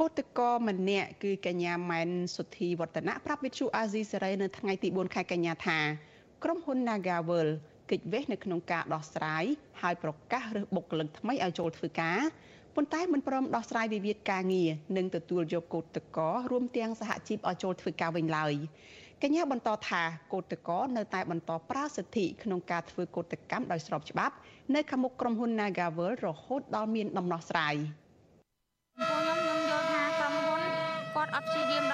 [0.00, 5.78] កោតកម្នាក់គឺកញ្ញាម៉ែនសុធីវឌ្ឍនៈប្រាប់វិទ្យុអាស៊ីសេរីនៅថ្ងៃទី4ខែកញ្ញាថា
[6.44, 7.48] ក្រុមហ៊ុន Nagavel
[7.90, 9.44] កិច្ចវេះនៅក្នុងការដោះស្រាយ
[9.82, 12.20] ហើយប្រកាសរើសបុគ្គលិកថ្មីឲ្យចូលធ្វើការ
[12.74, 18.54] ប៉ុន្តែមិនព្រមដោះស្រាយវិវាទការងារនិងទទួលយកកោតកោរួមទាំងសហជីពឲ្យចូលធ្វើការវិញឡើយ
[19.22, 24.34] កញ្ញាបន្តថាកោតកោនៅតែបន្តប្រើសិទ្ធិក្នុងការធ្វើកោតកម្មដោយស្របច្បាប់
[24.74, 27.74] នៅខាងមុខក្រុមហ៊ុន Nagavel រហូតដល់មានដំណោះស្រាយ
[28.98, 30.62] ខ្ញុំខ្ញុំយល់ថាក្រុមហ៊ុន
[31.14, 31.84] គាត់អត់ព្យាយាម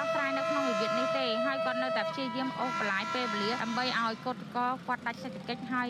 [1.75, 4.57] គាត់នៅតែព្យាយាមអូសបន្លាយពេលវេលាដើម្បីឲ្យកត់ក
[4.87, 5.87] គាត់ដាច់សេដ្ឋកិច្ចហើយ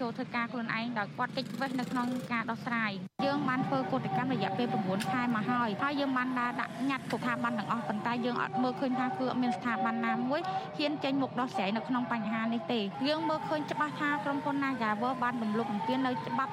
[0.00, 2.92] ចូលធ្វើការខ្លួនឯងដោយគាត់កិច្ចវេះនៅក្នុងការដោះស្រាយ
[3.24, 10.40] យើងបានធ្វើកតកម្មរយៈពេល9ខែមកហើយហើយយើងបានដើរដាក់ញត្តិស្ថាប័នទាំងអស់ប៉ុន្តែយើងអត់មើលឃើញថាគឺអត់មានស្ថាប័នណាមួយ
[10.78, 16.52] ហ៊ានចេញមុខដោះស្រាយនៅក្នុងបញ្ហានេះទេយើងមើលឃើញច្បាស់ថាក្រុមហ៊ុន Nagawer បានរំលោភបំពាននៅច្បាប់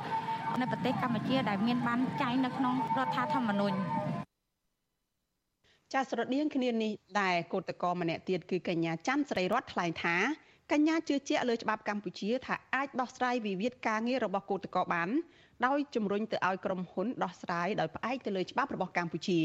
[0.61, 3.77] នៅប្រទេសកម្ពុជាដែលមានបានចែងនៅក្នុងរដ្ឋធម្មនុញ្ញ
[5.93, 10.15] ចាស្រដៀងគ្នានេះដែរកោតក្រម្នាក់ទៀតគឺកញ្ញាច័ន្ទស្រីរតថ្លែងថា
[10.71, 15.09] កញ្ញាជឿជាក់លើច្បាប់កម្ពុជាថាអាចដោះស្រាយវិវាទការងាររបស់កោតក្របាន
[15.65, 19.39] ដោយជំរុញទៅឲ្យក្រុមហ៊ុនដោះស្រាយដោយផ្អែកទៅលើច្បាប់របស់កម្ពុជា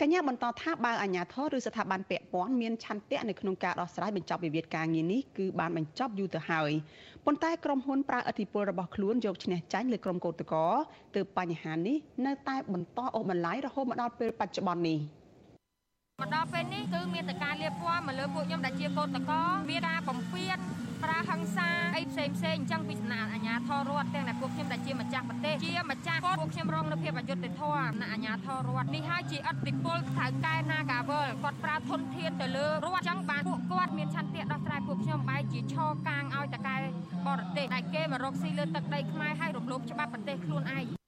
[0.00, 6.72] កញ្ញាបន្តថាបើអាជ្ញាធរឬស្ថាប័នពាក់ព័ន្ធមានឆន្ទៈនៅក្នុងការដោះស្រាយបញ្ចប់វិវាទការងារនេះគឺបានបញ្ចប់យូរទៅហើយ
[7.26, 10.60] ប៉ុន្តែក្រុមហ៊ុនប្រើឥទ្ធិពលរបស់ខ្លួនយកឈ្នះចាញ់លើក្រុមកោតក្រ
[11.16, 15.00] ទើបបញ្ហានេះនៅតែបន្តអូសបន្លាយរហូតមកដល់ពេលបច្ចុប្បន្ននេះ។
[16.20, 19.32] មកដល់ពេលនេះគឺមានតែការលៀបពណ៌មកលើពួកខ្ញុំដែលជាកូនតក
[19.70, 20.52] មានការបំពេញ
[21.02, 36.76] ប្រាហិង្សាអីផ្សេងផ្សេងអញ្ចឹងពីសំណាក់អាជ្ញាធររដ្ឋទាំងដែលពួកខ្ញុំដែលជាម្ចាស់ប្រទេសជាម្ចាស់គាត់ពួកខ្ញុំរងនៅភាពអយុត្តិធម៌ណាអាជ្ញាធររដ្ឋនេះហើយជាអតិពលថៅកែ Nagawal គាត់ប្រើធនធានទៅលើរដ្ឋអញ្ចឹងបានពួកគាត់មានឆន្ទៈដោះស្រាយពួកខ្ញុំបែរជាឈរកាងឲ្យតកែ
[37.26, 41.03] បរទេសដែលគេមករកស៊ីលើទឹកដីខ្មែរហើយរំលោភច្បាប់ប្រទេសខ្លួនឯង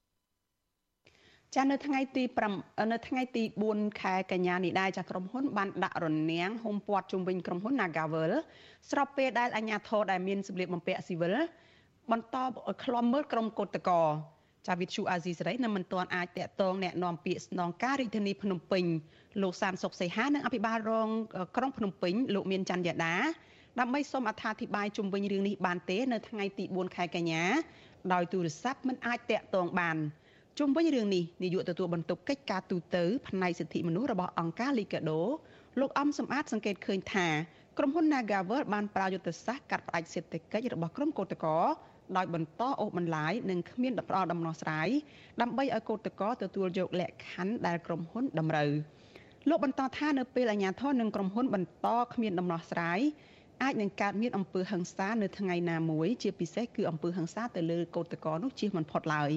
[1.55, 2.23] ចានៅថ្ងៃទី
[2.57, 8.31] 5នៅថ្ងៃទី4ខែកញ្ញានេះដែរចាក្រុមហ៊ុនបានដាក់រនាំងហុំព័ទ្ធជុំវិញក្រុមហ៊ុន Nagavel
[8.89, 11.35] ស្របពេលដែលអាជ្ញាធរដែលមានសម្លៀកបំពាក់ស៊ីវិល
[12.11, 12.35] បន្ត
[12.85, 14.01] ខ្លំមើលក្រុមកោតកោ
[14.67, 18.85] ចាវិទ្យុអាស៊ីសេរីនៅមិនទាន់អាចតាក់ទងแนะនាំពាក្យស្នងការរាជធានីភ្នំពេញ
[19.41, 21.09] លោកសានសុកសីហានិងអភិបាលរង
[21.57, 23.15] ក្រុងភ្នំពេញលោកមានច័ន្ទយ៉ាដា
[23.79, 27.43] ដើម្បីសូមអត្ថាធិប្បាយជុំវិញរឿងនេះបានទេនៅថ្ងៃទី4ខែកញ្ញា
[28.13, 29.97] ដោយទូរស័ព្ទមិនអាចតាក់ទងបាន
[30.60, 32.96] ជុំវិញរឿងនេះនាយកទទួលបន្ទុកកិច្ចការទូត
[33.28, 35.20] ផ្នែកសិទ្ធិមនុស្សរបស់អង្គការ Liga do
[35.80, 37.26] លោកអំសំអាតសង្កេតឃើញថា
[37.78, 41.50] ក្រុមហ៊ុន Nagavel បានប្រើយុទ្ធសាស្ត្រកាត់ផ្តាច់សេដ្ឋកិច្ចរបស់ក្រុមកោតក្រ
[42.16, 44.88] ដោយបន្តអូសបន្លាយនិងគ្មានផ្ដល់ដំណោះស្រាយ
[45.40, 48.70] ដើម្បីឲ្យកោតក្រទទួលយកលក្ខខណ្ឌដែលក្រុមហ៊ុនតម្រូវ
[49.48, 53.00] លោកបន្តថានៅពេលអាជ្ញាធរនិងក្រុមហ៊ុនបន្តគ្មានដំណោះស្រាយ
[53.62, 59.32] អាចនឹងកើតមានអំពើហិង្សានៅថ្ងៃណាមួយជាពិសេសគឺអំពើហិង្សាទៅលើកោតក្រនោះជៀសមិនផុតឡើយ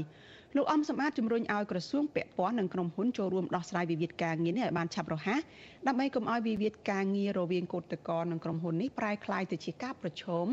[0.55, 5.41] លោកអំសម្បត្តិជំរុញឲ្យក្រសួងពាក់ព័ន្ធនិងក្រុមហ៊ុនចូលរួមដោះស្រាយវិវាទការងារនេះឲ្យបានឆាប់រហ័ស
[5.87, 10.47] ដើម្បីកុំឲ្យវិវាទការងាររវាងកូតកោនិងក្រុមហ៊ុននេះប្រែក្លាយទៅជាការប្រឈម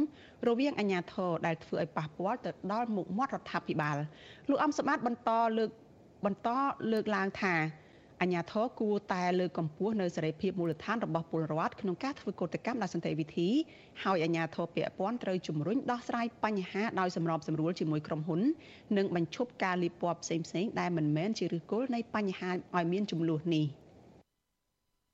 [0.48, 3.96] រវាងអាជ្ញាធរដែលធ្វើឲ្យប៉ះពាល់ទៅដល់មុខមាត់រដ្ឋាភិបាល
[4.48, 5.70] លោកអំសម្បត្តិបន្តលើក
[6.24, 6.48] បន្ត
[6.92, 7.54] លើកឡើងថា
[8.22, 13.48] អញ្ញាធរគួរតែលើកកម្ពស់នៅសេរីភាពមូលដ្ឋានរបស់ពលរដ្ឋក្នុងការធ្វើកោតកម្មដោយសន្តិវិធី
[14.04, 18.40] ហើយអញ្ញាធរពាក់ព័ន្ធត្រូវជំរុញដោះស្រាយបញ្ហាដោយសម្របសម្រួលជាមួយក្រុមហ៊ុន
[18.96, 23.66] និងបញ្ឈប់ការលាបពណ៌ផ្សេងៗដែលមិនមែនជាឫសគល់នៃបញ្ហាឲ្យមានចំនួននេះ។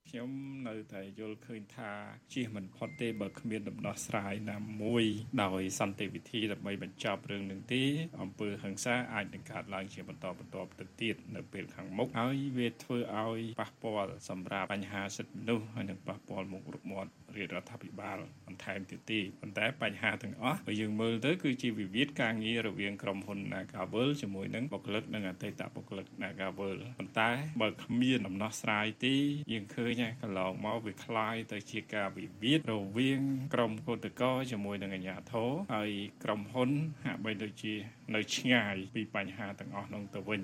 [0.09, 0.29] ខ្ញុំ
[0.67, 1.91] នៅតែយល់ឃើញថា
[2.33, 5.05] ជៀសមិនផុតទេបើគ្មានដំណោះស្រាយណាមួយ
[5.43, 7.83] ដោយសន្តិវិធីដើម្បីបញ្ចប់រឿងនឹងទេ
[8.21, 27.29] អំពើហិង្សាអាចនឹងកើតឡើងជាបន្តបន្ទាប់ទៅទៀតនៅពេលខាងមុខហើយវាធ្វើឲ្យប៉ះពាល់សម្រាប់បញ្ហាសិទ្ធិមនុស្សហើយនឹងប៉ះពាល់មុខរកមាត់រាជរដ្ឋាភិបាលបន្ថែមទៀតទេប៉ុន្តែបញ្ហាទាំងអស់បើយើងមើលទៅគឺជាវិវាទការងាររវាងក្រុមហ៊ុន Nagavel ជាមួយនឹងបុគ្គលិកនិងអតីតបុគ្គលិក Nagavel ប៉ុន្តែ
[27.61, 29.15] បើគ្មានដំណោះស្រាយទេ
[29.53, 33.20] យើងឃើញកន្លងមកវាคล้ายទៅជាការវិវាទរវាង
[33.54, 35.90] ក្រុមកោតក្រជាមួយនឹងអាជ្ញាធរហើយ
[36.24, 36.70] ក្រុមហ៊ុន
[37.04, 37.74] ហាក់បីដូចជា
[38.14, 40.42] នៅឆ្ងាយពីបញ្ហាទាំងអស់នោះទៅវិញ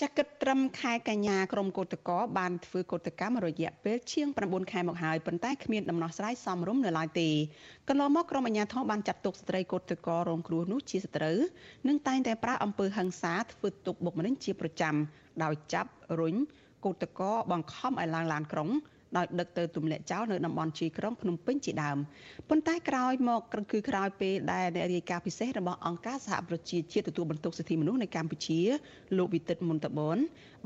[0.00, 7.28] ចាក់គិតត្រឹមខែកញ្ញាក្រមកោតកោបានធ្វើកោតកម្មរយៈពេលជាង9ខែមកហើយប៉ុន្តែគ្មានដំណោះស្រាយសមរម្យនៅឡើយទេ
[7.88, 11.38] កន្លងមកក្រមអាជ្ញាធរបានចាត់ទុកស្ត្រីកោតកោរងគ្រោះនោះជាសត្រូវ
[11.88, 14.94] និងតែងតែប្រើអំពើហិង្សាធ្វើទុកបុកម្នេញជាប្រចាំ
[15.44, 16.34] ដោយចាប់រុញ
[16.85, 18.69] កោតកោបង្ខំឲ្យឡើងឡានក្រុង
[19.17, 21.97] ដោយដឹកទៅទម្លាក់ចោលនៅតំបន់ជីក្រុងភ្នំពេញជាដើម
[22.49, 28.59] ប៉ុន្តែក្រោយមកគឺក្រោយពេលដែលអ្នករាយការណ៍ពិសេសរបស់អង្គការសហប្រជាជាតិទទួលបន្ទុកសិទ្ធិមនុស្សនៅកម្ពុជា
[29.17, 30.17] លោកវិទិតមុនតបន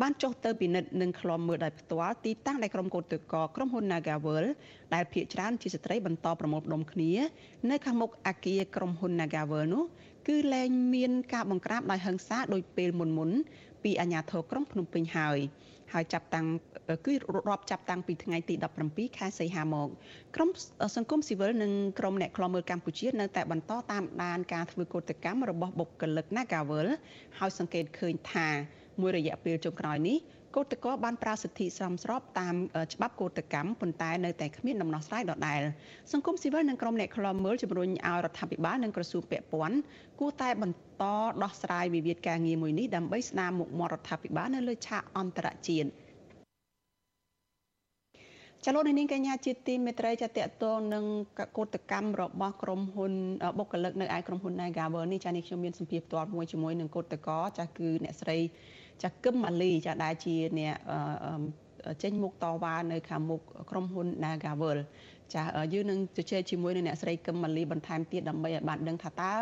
[0.01, 4.45] បានចុះទៅពិនិត្យនិងខ្លំមើលដោយផ្ទាល់ទីតាំងដែលក្រុមកោតតកក្រុមហ៊ុន Nagavel
[4.93, 7.11] ដែលភាគច្រើនជាស្ត្រីបន្តប្រមូលផ្ដុំគ្នា
[7.69, 9.83] នៅខាងមុខអគារក្រុមហ៊ុន Nagavel នោះ
[10.27, 13.29] គឺលែងមានការបង្ក្រាបដោយហិង្សាដោយពេលមុនមុន
[13.83, 15.39] ពីអាជ្ញាធរក្រុងភ្នំពេញហើយ
[15.93, 16.47] ហើយចាប់តាំង
[17.05, 17.13] គឺ
[17.49, 19.87] រាប់ចាប់តាំងពីថ្ងៃទី17ខែសីហាមក
[20.35, 20.49] ក្រម
[20.95, 26.87] សង្គមស៊ីវិលនិងក្រមអ្នកខ្លំមើលកម្ពុជានៅតែបន្តតាមដានការធ្វើកោតកម្មរបស់បុគ្គលិក Nagawal
[27.39, 28.47] ហើយសង្កេតឃើញថា
[29.01, 30.17] មួយរយៈពេលចុងក្រោយនេះ
[30.55, 32.55] កោតក្របានប្រើសិទ្ធិសមស្របតាម
[32.93, 35.61] ច្បាប់កោតកម្មប៉ុន្តែនៅតែគ្មានដំណោះស្រាយដដែល
[36.11, 39.77] សង្គមស៊ីវិលនិងក្រុមអ្នកខ្លំមើលជំរុញឲ្យរដ្ឋាភិបាលនិងក្រសួងពាក់ព័ន្ធ
[40.19, 40.77] គួរតែបន្ត
[41.43, 45.89] ដោះស្រាយវិវាទការងារមួយនេះដើម្បីស្ដារមុខមាត់រដ្ឋាភិបាលនៅលើឆាកអន្តរជាតិ
[48.65, 51.05] ចលនានាងកញ្ញាជាទីមេត្រីចាតតតនឹង
[51.57, 53.13] កោតកម្មរបស់ក្រុមហ៊ុន
[53.57, 58.37] បុគ្គលិកនៅឯក្រុមហ៊ុន Nagawer នេះចានេះខ្ញុំមានសម្ភារផ្ទាល់មួយជាមួយនឹងកោតកចាគឺអ្នកស្រី
[59.03, 60.75] ចាគឹមម៉ាលីចាដែលជាអ្នក
[62.03, 64.77] ចេញមុខតវ៉ានៅខាងមុខក្រុមហ៊ុន Nagavel
[65.33, 69.33] ចាយើងនឹងជជែកជាមួយនឹងអ្នកស្រីកឹមម៉ាលីបន្ថែមទៀតដើម្បីឲ្យបានដឹងថាតើ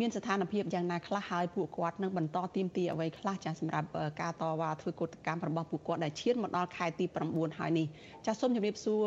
[0.00, 3.88] មានស្ថានភាពយ៉ាងណាខ្លះហើយពួកគាត់នឹងបន្តទៀមទីអ្វីខ្លះចាសម្រាប់
[4.20, 7.86] ការតវ៉ាធ្វើកោតកម្មរបស់ពួកគាត់ដែលឈានមកដល់ខែទី9ហើយនេះ
[8.26, 9.04] ចាសូមជម្រាបសួរ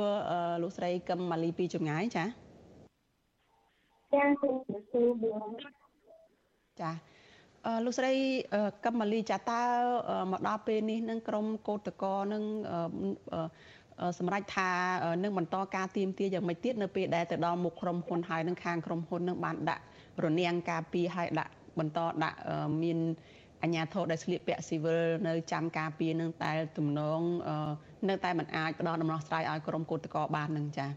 [0.61, 2.25] លោកស្រីកឹមម៉ាលីពីចម្ងាយចា
[4.13, 5.47] ចាសូមជម្រាបសួរបង
[6.81, 6.91] ចា
[7.85, 8.11] លោកស្រី
[8.85, 9.63] កឹមម៉ាលីចាតើ
[10.31, 12.43] មកដល់ពេលនេះនឹងក្រមកោតកោនឹង
[14.19, 14.69] សម្រាប់ថា
[15.23, 19.83] នឹងបន្តការទៀមទាយ៉ាងម៉េចទៀតនៅពេលដែលទៅដល់មុខក្រុមហ៊ុនហើយនឹងខាងក្រុមហ៊ុននឹងបានដាក់
[20.25, 22.37] រនាំងការពីឲ្យដាក់បន្តដាក់
[22.83, 22.99] មាន
[23.63, 27.21] អញ្ញាធរដែលស្លៀកពាក់ស៊ីវិលនៅចាំការពីនឹងតែទំនង
[28.09, 30.89] នៅតែមិនអាចផ្ដល់ដំណោះស្រាយឲ្យក្រុមកោតកោបាននឹងចា៎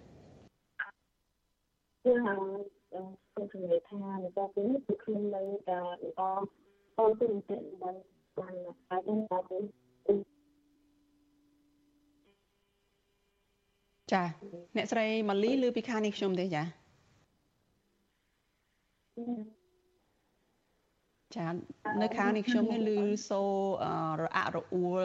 [2.05, 6.23] គឺខ្ញុំជំរាបថានៅពេលនេះគឺខ្ញុំនៅតែល្អ
[6.99, 7.97] អូនទៅទៅបាន
[8.41, 8.55] បាន
[8.91, 9.59] អាចនឹងទៅ
[14.13, 14.25] ចា
[14.77, 16.63] អ្នកស្រីម៉ាលីឬពីខាងនេះខ្ញុំទេចា
[21.37, 21.47] ចា
[22.03, 25.03] នៅខាងនេះខ្ញុំនេះឮសូរអាក់រអួល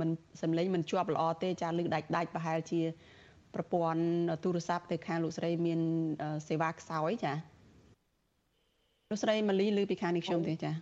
[0.00, 0.10] មិន
[0.42, 2.80] សំឡេងមិនជាប់ល្អទេចាឮដាច់ដាច់ប្រហែលជា
[3.54, 4.02] ប្រព័ន្ធ
[4.44, 5.80] ទូរស័ព្ទទៅខាងលោកស្រីមាន
[6.48, 7.32] សេវាខ្សោយចា
[9.10, 10.72] លោកស្រីម៉ាលីឮពីខាងនេះខ្ញុំទេចា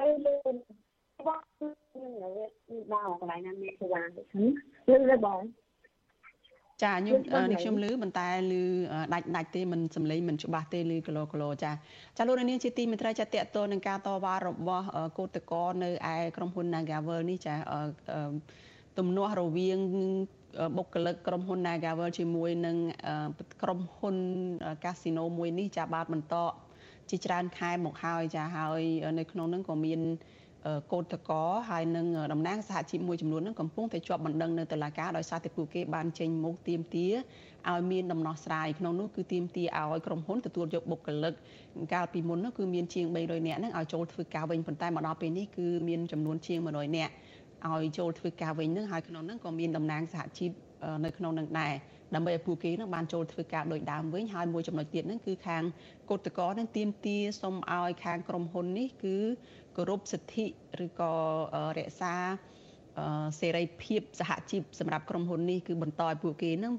[0.00, 5.40] អឺលើបងខ្ញុំនៅដល់កន្លែងណាមានសេវានេះលើបង
[6.82, 7.18] ចាខ្ញុំ
[7.50, 8.54] នេះខ្ញុំឮប៉ុន្តែឮ
[9.12, 11.70] ដាច់ដាច់ទេមិនសំឡេងមិនច្បាស់ទេឮគីឡូគីឡូចា
[12.16, 14.86] ចាលោកនាងជាទីមេត្រីចាតេតតនឹងការតវ៉ារបស់
[15.18, 17.54] កោតកោនៅឯក្រុមហ៊ុន Nagavel នេះចា
[18.98, 19.78] ទំនាស់រវាង
[20.76, 22.76] បុគ្គលិកក្រុមហ៊ុន Nagavel ជាមួយនឹង
[23.62, 24.16] ក្រុមហ៊ុន
[24.84, 26.34] កាស៊ីណូមួយនេះចាបាទបន្ត
[27.10, 28.82] ជាច្រើនខែមកហើយចាហើយ
[29.18, 30.00] នៅក្នុងនោះក៏មាន
[30.92, 37.14] កោតកោហើយនឹងតំណាងសហជីពមួយចំនួននឹងកំពុងតែជាប់បណ្ដឹងនៅតុលាការដោយសារតែពួកគេបានចេញមុខទាមទារ
[37.70, 41.34] ឲ្យមានដំណោះស្រាយក្នុងនោះគឺទាមទារឲ្យក្រុមហ៊ុនទទួលយកបុគ្គលិក
[41.92, 47.12] កាលពីមុននោះគឺមានជាង300នាក់ហ្នឹងឲ្យចូលធ្វើការវិញប៉ុន្តែមកដល់ពេលនេះគឺមានចំនួនជាង100នាក់
[47.66, 50.50] ឲ្យចូលធ្វើការវិញនឹងហើយក្នុងនោះក៏មានតំណាងសហជីព
[51.04, 51.74] នៅក្នុងនឹងដែរ
[52.14, 55.62] ដើម្បីឲ្យពួកគេនឹងបានចូលធ្វើការដោយដើមវិញហើយមួយចំណុចទៀតហ្នឹងគឺខាង
[56.10, 59.16] កោតកោនឹងទៀមទាសូមឲ្យខាងក្រុមហ៊ុននេះគឺ
[59.78, 60.46] គោរពសិទ្ធិ
[60.84, 61.12] ឬក៏
[61.78, 62.14] រក្សា
[63.40, 66.74] សេរីភាពសហជីពសម្រាប់ក្រុមហ៊ុននេះគឺបន្តឲ្យពួកគេនឹង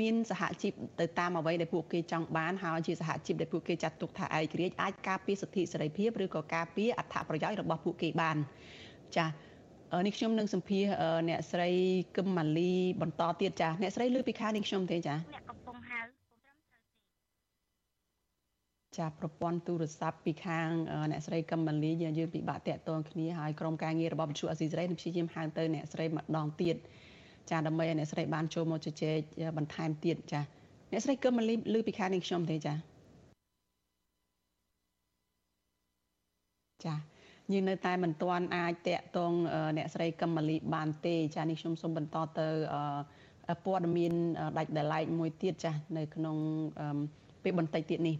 [0.00, 8.36] មានសហជីពទៅតាមអ្វីដែលពួកគេចង់បានហើយជាសហជីពដែលពួកគេចាត់ទុកថាឯករាជ្យអាចការពារសិទ្ធិសេរីភាពឬក៏ការពារអត្ថប្រយោជន៍របស់ពួកគេបាន
[9.16, 9.26] ចា
[10.06, 10.84] នេះខ្ញុំនឹងសម្ភាស
[11.28, 11.70] អ្នកស្រី
[12.16, 16.00] កឹមម៉ាលីបន្តទៀតចាអ្នកស្រីលើពីខាងនេះខ្ញុំទេចាអ្នកកំពុងហៅ
[18.98, 20.68] ចាប្រព័ន្ធទូរស័ព្ទពីខាង
[21.10, 26.76] អ្នកស្រីកឹមម៉ាលីយើងយើងពិបាកតាក់ទងគ្នាហើយក្រុមការងាររបស់វិទ្យុអស៊ីសេរីនឹងព្យាយាមហៅទៅអ្នកស្រីម្ដងទៀត
[27.50, 29.18] ចាដើម្បីឲ្យអ្នកស្រីបានចូលមកជជែក
[29.58, 30.40] បន្ថែមទៀតចា
[30.92, 32.74] អ្នកស្រីកឹមម៉ាលីលើពីខាងនេះខ្ញុំទេចា
[36.84, 36.94] ចា
[37.52, 39.32] យើងនៅតែមិនទាន់អាចតាក់ទង
[39.76, 42.48] អ្នកស្រីកឹមម៉ាលីបានទេចានេះខ្ញុំសូមបន្តទៅ
[43.64, 44.12] ព័ត៌មាន
[44.58, 46.36] ដាច់ដライមួយទៀតចានៅក្នុង
[47.42, 48.16] ពេលបន្តិចទៀតនេះ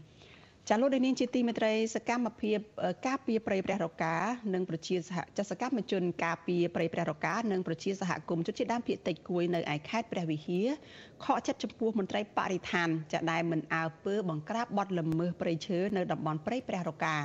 [0.69, 2.59] ចាលោកនាងជាទីមេត្រីសកម្មភាព
[3.07, 4.17] ការពារប្រៃព្រះរកា
[4.55, 10.69] និងប្រជាសហចាសកម្មជនការពារប្រៃព្រះរកានិងប្រជាសហគមន៍ជនជាតិដើមភាគតិចគួយនៅឯខេត្តព្រះវិហារ
[11.25, 17.17] ខកចិត្តចំពោះមន្ត្រីបរិស្ថានចាដែលមិនអើពើបង្ក្រាបបទល្មើសព្រៃឈើនៅតំបន់ព្រៃព្រះរកា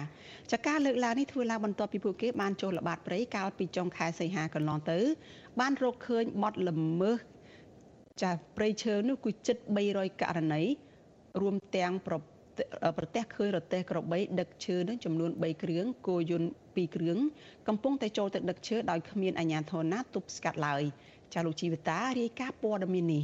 [0.52, 5.00] ចាការលើកឡើងនេះធ្វើឡើងបន្ទាប់ពីពួកគេបានចូលល្បាតព្រៃកាលពីចុងខែសីហាកន្លងទៅ
[5.60, 7.19] បានរកឃើញបទល្មើស
[8.21, 9.58] ចាព្រៃឈើនោះគឺជិត
[9.89, 10.63] 300ករណី
[11.41, 12.15] រួមទាំងប្រ
[12.98, 17.17] ប្រទះឃើញរទេះក្របីដឹកឈើនឹងចំនួន3គ្រឿងគោយន្ត2គ្រឿង
[17.67, 20.84] កំពុងតែចូលទៅដឹកឈើដោយគ្មានអាជ្ញាធរណាទប់ស្កាត់ឡើយ
[21.34, 23.24] ចាលោកជីវិតារាយការណ៍ព័ត៌មាននេះ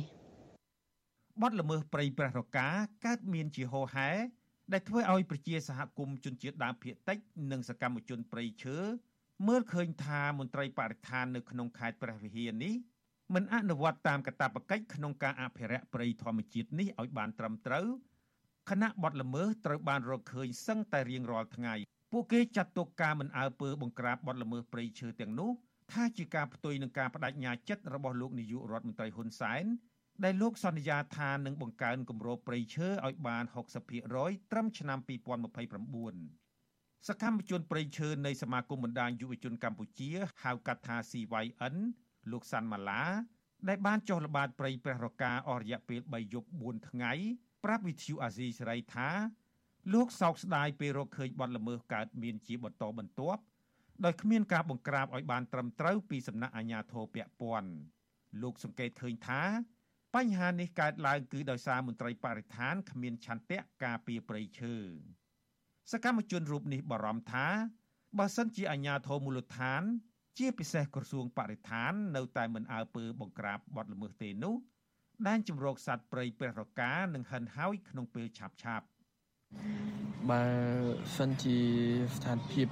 [1.41, 2.67] បទល្មើសព្រៃប្រះរកា
[3.05, 4.09] កើតមានជាហោហែ
[4.73, 7.17] ដែលធ្វើឲ្យប្រជាសហគមន៍ជនជាតិដើមភាគតិច
[7.51, 8.77] និងសកម្មជនព្រៃឈើ
[9.47, 12.73] មើលឃើញថាមន្ត្រីបរិស្ថាននៅក្នុងខេត្តព្រះវិហារនេះ
[13.33, 17.87] មិនអនុវត្តតាមកាតព្វកិច្ចក្នុងការអភិរក្សព្រៃធម្មជាតិនេះឲ្យបានត្រឹមត្រូវ
[18.69, 21.75] ខណៈបទល្មើសត្រូវបានរកឃើញសឹងតែរៀងរាល់ថ្ងៃ
[22.11, 25.51] ពួកគេចាត់ទុកការមិនអើពើបង្ក្រាបបទល្មើសព្រៃឈើទាំងនោះ
[25.91, 29.65] ថាជាការផ្ទុយនឹងការបដិញ្ញាចិត្តរបស់លោកនាយករដ្ឋមន្ត្រីហ៊ុនសែន
[30.23, 33.43] ដែលលោកសន្យាថានឹងបង្កើនគម្របព្រៃឈើឲ្យបាន
[33.97, 40.09] 60%ត្រឹមឆ្នាំ2029សកម្មជនព្រៃឈើនៃសមាគមបណ្ដាញយុវជនកម្ពុជា
[40.43, 41.75] ហៅកាត់ថា CYN
[42.31, 43.03] លោកសាន់ម៉ាឡា
[43.69, 47.13] ដែលបានចុះល្បាតព្រៃព្រះរកាអស់រយៈពេល3យប់4ថ្ងៃ
[47.63, 49.09] ប្រាប់វិទ្យុអាស៊ីសេរីថា
[49.93, 53.41] លោកសោកស្ដាយពេលរកឃើញបទល្មើសកើតមានជាបន្តបន្ទាប់
[54.05, 57.71] ដោយគ្មានការបង្ក្រាបឲ្យបានត្រឹមត្រូវពីសំណាក់អាជ្ញាធរពាក់ព័ន្ធ
[58.41, 59.41] លោកសង្កេតឃើញថា
[60.15, 64.75] បញ្ហានេះកើតឡើងគឺដោយសារមន្ត្រីបរិស្ថានគ្មានឆន្ទៈការពារព្រៃឈើ
[65.91, 67.47] សកម្មជនរូបនេះបារម្ភថា
[68.19, 69.83] បើសិនជាអាជ្ញាធរមូលដ្ឋាន
[70.37, 74.55] ជាពិសេសក្រសួងបរិស្ថាន នៅតែមិនអើពើបង្ក្រាបបទល្មើសទេនោះ
[75.27, 78.85] ដែនជំរកសត្វព្រៃព្រះរកានឹងហិនហោយក្នុងពេលឆាប់ឆាប់
[80.29, 80.45] បើ
[81.17, 81.59] សិនជា
[82.15, 82.67] ស្ថានភាព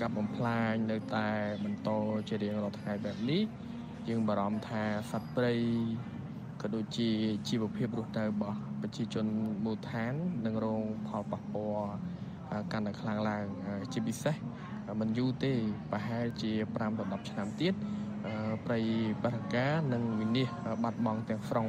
[0.00, 1.28] កាប់បំផ្លាញនៅតែ
[1.64, 1.90] បន្ត
[2.28, 3.42] ជារៀងរាល់ថ្ងៃបែបនេះ
[4.08, 5.54] យើងបារម្ភថាសត្វព្រៃ
[6.60, 7.10] ក៏ដូចជា
[7.48, 9.26] ជីវភាពរស់នៅរបស់ប្រជាជន
[9.64, 10.14] មូលដ្ឋាន
[10.46, 11.88] នឹងរងផលប៉ះពាល់
[12.72, 13.44] កាន់តែខ្លាំងឡើង
[13.92, 14.36] ជាពិសេស
[15.00, 15.52] មិនយូរទេ
[15.90, 17.74] ប្រហែលជា5ដល់10ឆ្នាំទៀត
[18.64, 18.80] ព្រៃ
[19.24, 21.68] បរិកានិងវិនិច្ឆ័យបាត់បង់ទាំងស្រុង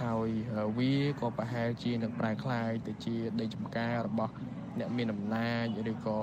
[0.00, 0.28] ហើយ
[0.78, 4.32] វាក៏ប្រហែលជានឹងប្រែក្លាយទៅជាដីចម្ការរបស់
[4.78, 6.18] អ្នកមានអំណាចឬក៏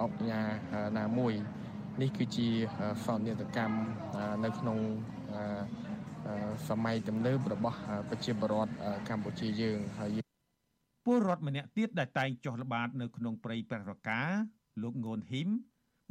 [0.00, 0.48] អង្គការ
[0.98, 1.34] ណាមួយ
[2.02, 2.48] នេះគឺជា
[3.04, 3.76] សោកនាដកម្ម
[4.44, 4.78] នៅក្នុង
[6.68, 8.72] សម័យទំនើបរបស់ប្រជាពលរដ្ឋ
[9.08, 10.18] កម្ពុជាយើងហើយ
[11.04, 14.20] ពលរដ្ឋម្នាក់ទៀតដែលតែងចុះល្បាតនៅក្នុងព្រៃព្រះរកា
[14.82, 15.48] លោកងូនហ៊ីម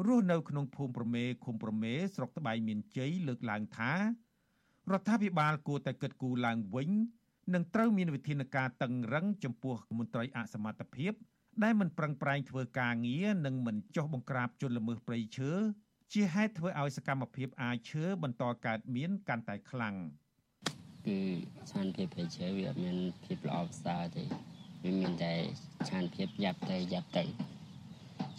[0.04, 3.92] រស់នៅក្នុងភូមិប្រមេឃុំប្រមេស្រុកត្បៃមានជ័យលើកឡើងថា
[4.92, 6.90] រដ្ឋាភិបាលគួរតែគិតគូរឡើងវិញ
[7.54, 11.14] និងត្រូវមានវិធានការតឹងរឹងចំពោះមន្ត្រីអសមត្ថភាព
[11.64, 15.52] ដែលមិនប្រឹងប្រែងធ្វើការងារនិងមិនចុះបង្ក្រាបជនល្មើសព្រៃឈើ
[16.14, 19.96] ជាហេតុធ្វើឲ្យសកម្មភាពអាឈើបន្តកើតមានកាន់តែខ្លាំង
[21.08, 21.20] គឺ
[21.72, 24.24] ឆានភាពព្រៃឈើវាអត់មានភាពល្អប្រសើរទេ
[24.84, 25.34] វាមានតែ
[25.90, 27.55] ឆានភាពយ៉ាប់ទៅយ៉ាប់ទៅ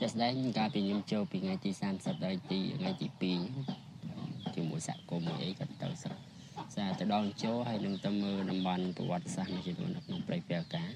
[0.01, 3.07] ជាក់ស្ដែងកាលពីខ្ញុំចូលពីថ្ងៃទី30ដល់ទីថ្ងៃទី
[3.85, 6.19] 2ជាមួយសហគមន៍អីក៏ទៅស្រុក
[6.75, 10.91] សារទៅដល់ចូលហើយនឹងទៅមើលតំបន់ប្រវត្តិសាស្ត្រមួយចំនួននៅក្នុងព្រៃព្រះការ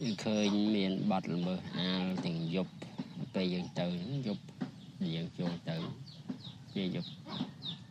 [0.00, 2.72] គឺឃើញមានបាត់ល្មើសអាលទាំងយប់
[3.34, 3.86] ពេលយើងទៅ
[4.26, 4.42] យប់
[5.14, 5.76] យើងចូលទៅ
[6.76, 7.10] វាយប់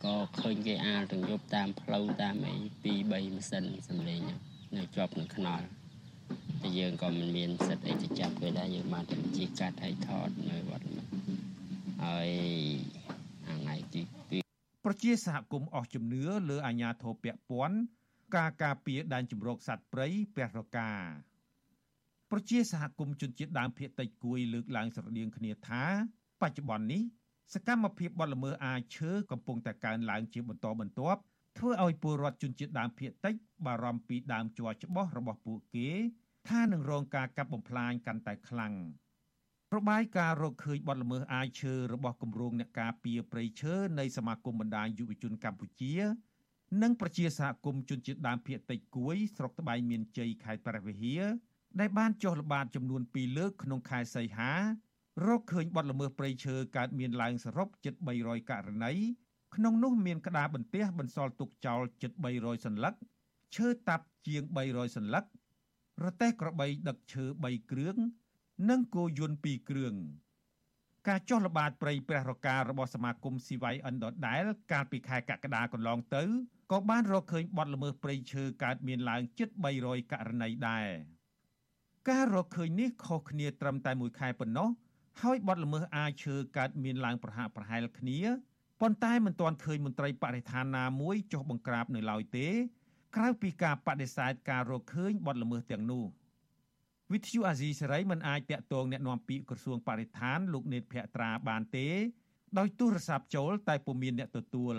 [0.04, 4.20] ក៏ឃើញគេអាលទាំងយប់តាមផ្លូវតាមអី2 3ម៉ាស៊ីនសំលេង
[4.76, 5.81] នៅជាប់នឹងខ្នល់តែ
[6.78, 10.86] យើងក៏មិនមានសិទ្ធិអីទៅចាប់វាដែរយើងបានតែជាកាត់ឲ្យថតនៅវត្ត
[12.04, 12.30] ហើយ
[13.46, 14.00] ថ្ងៃទី
[14.84, 17.76] ប្រជាសហគមន៍អស់ជំនឿលើអាញាធរពពាន់
[18.36, 20.90] ការការពារដែនជម្រកសត្វព្រៃព្រះរកា
[22.30, 25.84] ប្រជាសហគមន៍ជនជាតិដើមភាគតិចគួយលើកឡើងស្រដៀងគ្នាថា
[26.40, 27.02] បច្ចុប្បន្ននេះ
[27.54, 31.20] សកម្មភាពបទល្មើសអាឈើកំពុងតែកើនឡើងជាបន្តបន្ទាប់
[31.58, 33.34] ធ្វើឲ្យពលរដ្ឋជនជាតិដើមភាគតិច
[33.66, 35.90] បារម្ភពីដើមជ័រច្បោះរបស់ពួកគេ
[36.48, 38.74] ថានឹងរងការកាប់បំផ្លាញកាន់តែខ្លាំង
[39.76, 45.94] របាយការណ៍រកឃើញបទល្មើសអាឈើរបស់គម្រោងអ្នកការពារព្រៃឈើនៃសមាគមបណ្ដាញយុវជនកម្ពុជា
[46.82, 51.22] និងប្រជាសហគមន៍ជនជាតិដើមភាគតិចគួយស្រុកត្បៃមានជ័យខេត្តព្រះវិហារ
[51.80, 54.52] ដែលបានចុះល្បាតចំនួន2លើកក្នុងខែសីហា
[55.26, 58.92] រកឃើញបទល្មើសព្រៃឈើកើតមានឡើងសរុបជិត300ករណី
[59.54, 62.94] ក្នុងនោះមានក្តារបន្ទះបន្សល់ទុកចោលជិត300សន្លឹក
[63.56, 65.24] ឈើតាប់ជាង300សន្លឹក
[66.04, 67.96] រទេះក្របីដឹកឈើ3គ្រឿង
[68.70, 69.94] និងគោយន្ត2គ្រឿង
[71.08, 76.24] ការចុះល្បាតព្រៃព្រះរការបស់សមាគមស៊ីវៃអិនដដែល កាលពីខែកក្កដាកន្លងទៅ
[76.72, 79.48] ក៏បានរកឃើញបទល្មើសព្រៃឈើកើតមានឡើងជិត
[79.80, 80.88] 300ករណីដែរ
[82.10, 84.68] ការរកឃើញនេះខុសគ្នាត្រឹមតែមួយខែប៉ុណ្ណោះ
[85.22, 88.18] ហើយបទល្មើសអាឈើកើតមានឡើងប្រហាក់ប្រហែលគ្នា
[88.80, 92.48] ប៉ុន្តែមិនទាន់ឃើញមន្ត្រីបរិស្ថានណាមួយចុះបង្ក្រាបនៅឡើយទេ
[93.15, 96.05] ក្រៅពីការបដិសេធការរកឃើញបទល្មើសទាំងនោះ
[97.11, 101.87] វិទ្យុអាស៊ីសេរីមិនអាចតាក់ទងแนะនាំពាក្យក្រសួងបរិស្ថានលោកនេតភក្ត្រាបានទេ
[102.57, 104.75] ដោយទូរស័ព្ទចូលតែពុំមានអ្នកទទួល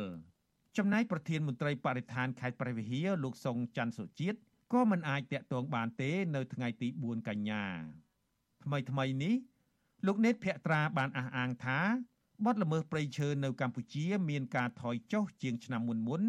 [0.77, 4.39] ចំណែកប្រធានមន្ត្រីបរិស្ថានខេត្តព្រះវិហារលោកសុងច័ន្ទសុជាតិ
[4.73, 7.65] ក៏មិនអាចតាក់ទងបានទេ នៅថ្ងៃទី4កញ្ញា
[8.65, 9.35] ថ្មីថ្មីនេះ
[10.07, 11.81] លោកនេតភក្ត្រាបានអះអាងថា
[12.45, 16.23] បទល្មើសព្រៃឈើនៅកម្ពុជា មានការថយចុះជាងឆ្នាំមុនមុន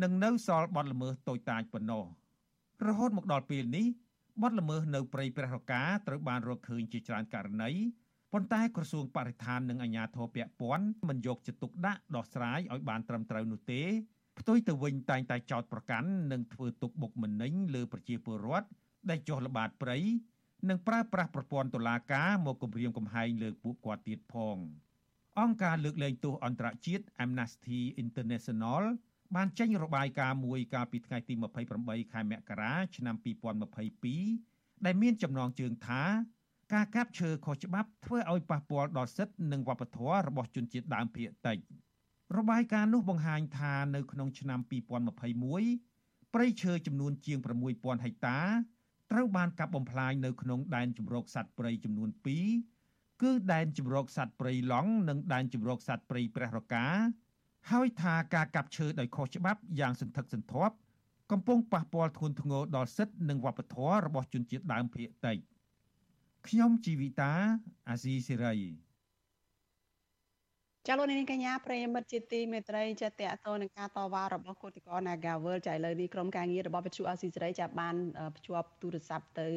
[0.00, 2.04] និងនៅសល់បទល្មើសតូចតាចប៉ុណ្ណោះ
[2.86, 3.86] រហូតមកដល់ពេលនេះ
[4.42, 7.70] បទល្មើសនៅព្រៃព្រះរកាត្រូវបានរកឃើញជាច្រើនករណី
[8.32, 13.82] ប៉ុន្តែក្រសួងបរិស្ថាននិងអាជ្ញាធរពាក់ព័ន្ធមិនយកចិត្តទុកដាក់ដោះស្រាយឲ្យបានត្រឹមត្រូវនោះទេ
[14.38, 18.68] ផ្ទុយទៅវិញតែងតែចោទប្រកាន់និងធ្វើទុកបុកម្នេញលើប្រជាពលរដ្ឋ
[19.10, 19.98] ដែលចុះល្បាតព្រៃ
[20.68, 24.56] និងប្រើប្រាស់ប្រព័ន្ធតុលាការមកគំរាមកំហែងលើពួកគាត់ទៀតផង
[25.40, 28.82] អង្គការលើកលែងទោសអន្តរជាតិ Amnesty International
[29.36, 31.34] បានចេញរបាយការណ៍មួយកាលពីថ្ងៃទី
[31.74, 33.16] 28ខែមករាឆ្នាំ
[34.00, 36.02] 2022ដែលមានចំណងជើងថា
[36.74, 41.58] ការកាប់ឈើខុសច្បាប់ធ្វើឲ្យប៉ះពាល់ដល់សិទ្ធិនិងវប្បធម៌របស់ជនជាតិដើមភាគតិច
[42.38, 47.38] របាយការណ៍នោះបង្ហាញថានៅក្នុងឆ្នាំ2021ព្រៃឈើចំនួនជាង
[47.72, 48.40] 6000ហិកតា
[49.10, 52.10] ត្រូវបានកាប់បំផ្លាញនៅក្នុងដែនជម្រកសត្វព្រៃចំនួន
[52.66, 56.86] 2គឺដែនជម្រកសត្វព្រៃឡង់និងដែនជម្រកសត្វព្រៃព្រះរកា
[57.70, 60.74] ហើយថាការកាប់ឈើដោយខុសច្បាប់យ៉ាងសន្ធឹកសន្ធាប់
[61.32, 65.36] កំពុងប៉ះពាល់ធ្ងន់ធ្ងរដល់សិទ្ធិនិងវប្បធម៌របស់ជនជាតិដើមភាគតិច
[66.48, 67.32] ខ្ញុំជីវិតា
[67.88, 68.92] អាស៊ីសេរី
[70.86, 73.14] ចាលោកនាងកញ្ញាប្រិយមិត្តជាទីមេត្រីចាតត
[73.46, 77.96] ទៅនឹងការតវ៉ារបស់គឧតកោ Nagawal ចាឥឡូវនេះក្រុមការងាររបស់វិទ្យុអាស៊ីសេរីចាបាន
[78.36, 79.48] ភ្ជាប់ទូរស័ព្ទទៅ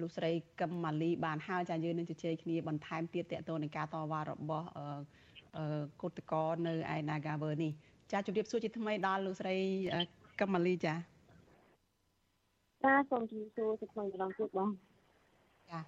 [0.00, 0.30] លោកស្រី
[0.60, 4.66] កឹមម៉ាលីបានហើយចាយើងនឹងជជែកគ្នាបន្ថែមទៀតតទៅនឹងការតវ៉ារបស់
[6.00, 7.72] គឧតកោនៅឯ Nagawal នេះ
[8.12, 9.56] ចាជម្រាបសួរជាថ្មីដល់លោកស្រី
[10.40, 10.94] កឹមម៉ាលីចា
[12.84, 14.68] ចាសូមជម្រាបសួរជាថ្មីម្ដងទៀតបង
[15.70, 15.80] ចា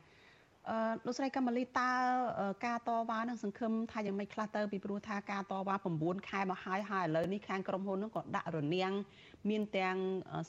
[0.68, 1.90] អឺលោកស្រីកមលីតើ
[2.66, 8.92] ការតវ៉ានឹងសង្ឃឹមថាយ៉ាងម៉េចខ្លះទៅពីព្រោះថាការតវ៉ា9ខែមកហើយហើយឥឡូវនេះខាងក្រុមហ៊ុននឹងក៏ដាក់រនាំង
[9.50, 9.96] មានទាំង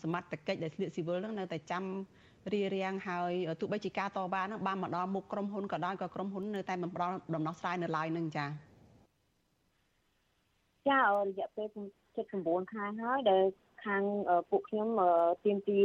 [0.02, 1.84] សមត្ថកិច្ចដែលស្លៀកស៊ីវិលនឹងនៅតែចាំ
[2.54, 8.73] រៀបរៀងហើយទោះបីជាការតវ៉ានឹងបានមកដល់មុខក្រុមហ៊ុនក៏ដោយក៏ក្រុមហ៊ុននៅតែមិនផ្ដល់ដំណោះស្រាយនៅឡើយនឹងចា៎
[10.90, 11.06] ចារ
[11.40, 11.68] យៈពេល
[12.20, 13.44] 79ខែហើយដែល
[13.86, 14.04] ខាង
[14.50, 14.90] ពួកខ្ញុំ
[15.44, 15.82] ទៀមទា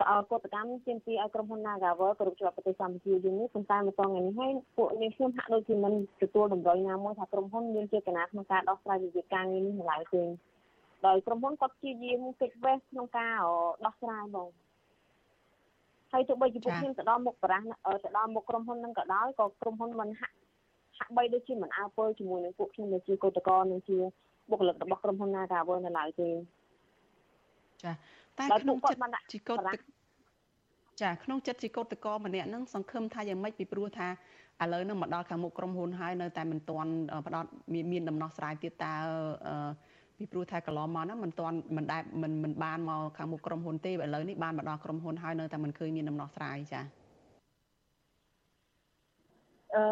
[0.00, 5.92] ផ្អើលកតកម្មទាមទារឲ្យក្រុមហ៊ុន Nagavel គ្រប់ជាប់ប្រទេសកម្ពុជាយើងនេះប៉ុន្តែមកដល់ថ្ងៃនេះហើយពួកនេះខ្ញុំហាក់ដូចជាមិន
[6.22, 10.22] ទទួលតម្រុយណាមួយថាក្រុមហ៊ុនមានចេតនាក្នុងការដោះស្រាយវិវាទការងារនេះនៅឡើយទេ
[11.06, 13.34] ដោយក្រុមហ៊ុនគាត់ព្យាយាមគេចវេសក្នុងការ
[13.84, 14.48] ដោះស្រាយបង
[16.12, 17.62] ហើយទោះបីជាពួកខ្ញុំទៅដល់មុខបរាស
[18.04, 20.34] ទៅដល់មុខក្រុមហ៊ុននឹងក៏ដោយក៏ក្រុមហ៊ុនមិនហាក់
[20.98, 23.96] ហាក់បីដូចជាមិនអើពើជាមួយនឹងពួកខ្ញុំដែលជាកោតក្រនិងជា
[24.50, 26.28] បុគ្គលិករបស់ក្រុមហ៊ុន Nagavel នៅឡើយទេ
[27.82, 27.92] ចា
[28.38, 29.58] តែក្នុងចិត្តជីកូត
[31.02, 34.08] ចាក្នុងចិត្តជីកូតកម្នាក់ហ្នឹងសង្ឃឹមថាយ៉ាងម៉េចពីព្រោះថា
[34.62, 36.90] ឥឡូវហ្នឹងមកដល់ខាងមុខក្រុមហ៊ុនហើយនៅតែមិនទាន់
[37.26, 37.44] ផ្ដោត
[37.92, 38.94] មានដំណោះស្រាយទៀតតើ
[40.18, 46.80] ពីព្រោះថាកន្លងមកហ្នឹងមិនទាន់មិនដែលមិនមិនបានមកខាងមុខក្រុមហ៊ុនទេឥឡូវនេះបានមកដល់ក្រុមហ៊ុនហើយនៅតែមិនឃើញមានដំណោះស្រាយចា
[49.74, 49.82] អឺ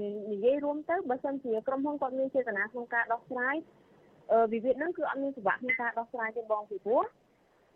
[0.00, 3.56] និយាយរួមទៅបើសិនជាក្រុមហ៊ុនគាត់មានចេតនាក្នុងការដោះស្រាយ
[4.32, 7.04] អឺវិវាទហ្នឹងគឺអត់មានពិបាកក្នុងការដោះស្រាយទេបងពីព្រោះ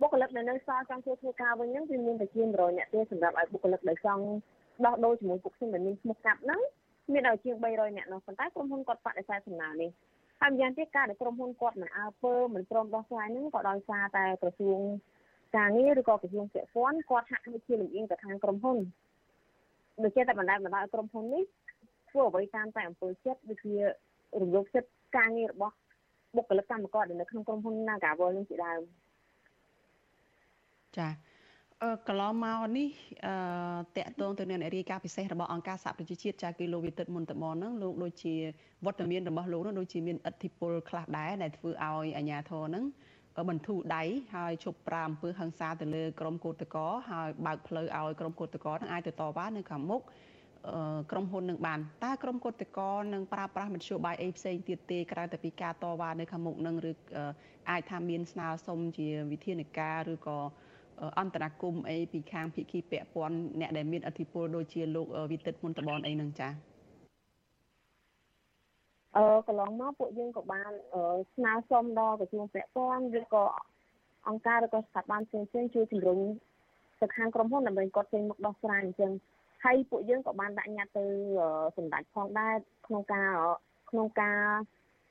[0.01, 4.25] បុគ្គលិកដែលនៅសល់ចង់ធ្វើធ្វើការវិញហ្នឹងវាមានតែជា100នាក់ទេសម្រាប់ឲ្យបុគ្គលិកដែលចង់
[4.87, 6.61] ដោះដូរជាមួយពួកខ្ញុំដែលមានឈ្មោះកាប់ហ្នឹង
[7.13, 9.91] មានឲ្យជាង300នាក់នោះប៉ុន្តែក្រុមហ៊ុនគាត់បដិសេធសំណើនេះ
[10.41, 14.79] ហហើយម្យ៉ាងទៀតការដែលក្រុមហ៊ុនគាត់មិនអើពើមិនព្រមដោះស្រាយហ្នឹងក៏ដោយសារតែក្រសួង
[15.57, 18.79] ការងារឬក៏ក្រសួងពាក់ព័ន្ធគាត់ហាក់ដូចជាលំអៀងទៅខាងក្រុមហ៊ុន
[20.03, 21.45] ដូចជាតែបណ្ដាលបណ្ដាលឲ្យក្រុមហ៊ុននេះ
[22.13, 23.75] ធ្វើអ្វីតាមតែអំពើចិត្តដូចជា
[24.41, 25.75] រំលោភសិទ្ធិការងាររបស់
[26.37, 28.81] បុគ្គលិកកម្មករដែលនៅក្នុងក្រុមហ៊ុន Nagawal នឹងជាដើម
[30.99, 31.09] ចា
[31.83, 32.89] អឺកន្លងមកនេះ
[33.27, 33.35] អឺ
[33.97, 38.35] តកតងទៅនឹងអ្នករាយការណ៍ពិសេសរបស់អង្គការសហប្រជាជាតិចាគឺលោកវិទិតមុនតមហ្នឹងលោកដូចជា
[38.85, 42.85] វត្តមានរបស់លោកនោះដូចជាមានឥទ្ធិពលខ្លះដែរដែលធ្វើឲ្យអាជ្ញាធរហ្នឹង
[43.49, 44.03] បន្ធូរដៃ
[44.35, 50.03] ហើយជប់ប្រាអំពើហិង្សាទៅលើក្រុមកោតក្រហើយបើកផ្លូវឲ្យក្រុមកោតក្រនឹងអាចទៅតវ៉ានៅខាងមុខ
[51.11, 56.93] ក្រុមហ៊ុននឹងបានតើក្រុមកោតក្រនឹងប្រើប្រាស់មធ្យោបាយអីផ្សេងទៀតទេក្រៅតែពីការតវ៉ានៅខាងមុខនឹងឬ
[57.71, 60.39] អាចថាមានស្នើសុំជាវិធានការឬក៏
[61.19, 66.53] អន្តរាគមអីពីខាងភិក្ខីពាក់ព័ន្ធអ្នកដែលមានអធិបុលដូចជាលោកវិទិតមុនតបនអីនឹងចា៎
[69.17, 70.71] អឺកន្លងមកពួកយើងក៏បាន
[71.35, 73.45] ស្នើសុំដល់ក្រសួងពាក់ព័ន្ធឬក៏
[74.29, 76.19] អង្គការឬក៏ស្ថាប័នផ្សេងៗជួយជំរុញ
[77.01, 79.13] ទៅខាងក្រុមហ៊ុនដើម្បីគាត់ចេញមកដោះស្រាយអញ្ចឹង
[79.65, 81.05] ហើយពួកយើងក៏បានដាក់ញត្តិទៅ
[81.77, 82.55] សម្ដេចផងដែរ
[82.87, 83.33] ក្នុងការ
[83.91, 84.41] ក្នុងការ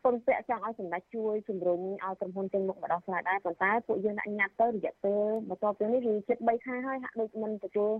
[0.06, 7.91] ពឹងពាក់ចង់ឲ្យសម្ដេចជួយជំរុញឲ្យក្រុមហ៊ុនចេញមុខមកដោះស្រាយដែរប៉ុន្តែពួកយើងដាក់ញត្តិទៅរយៈពេលបន្ទាប់ពីនេះវាជិត3ខែហើយហាក់ដូចមិនទទួល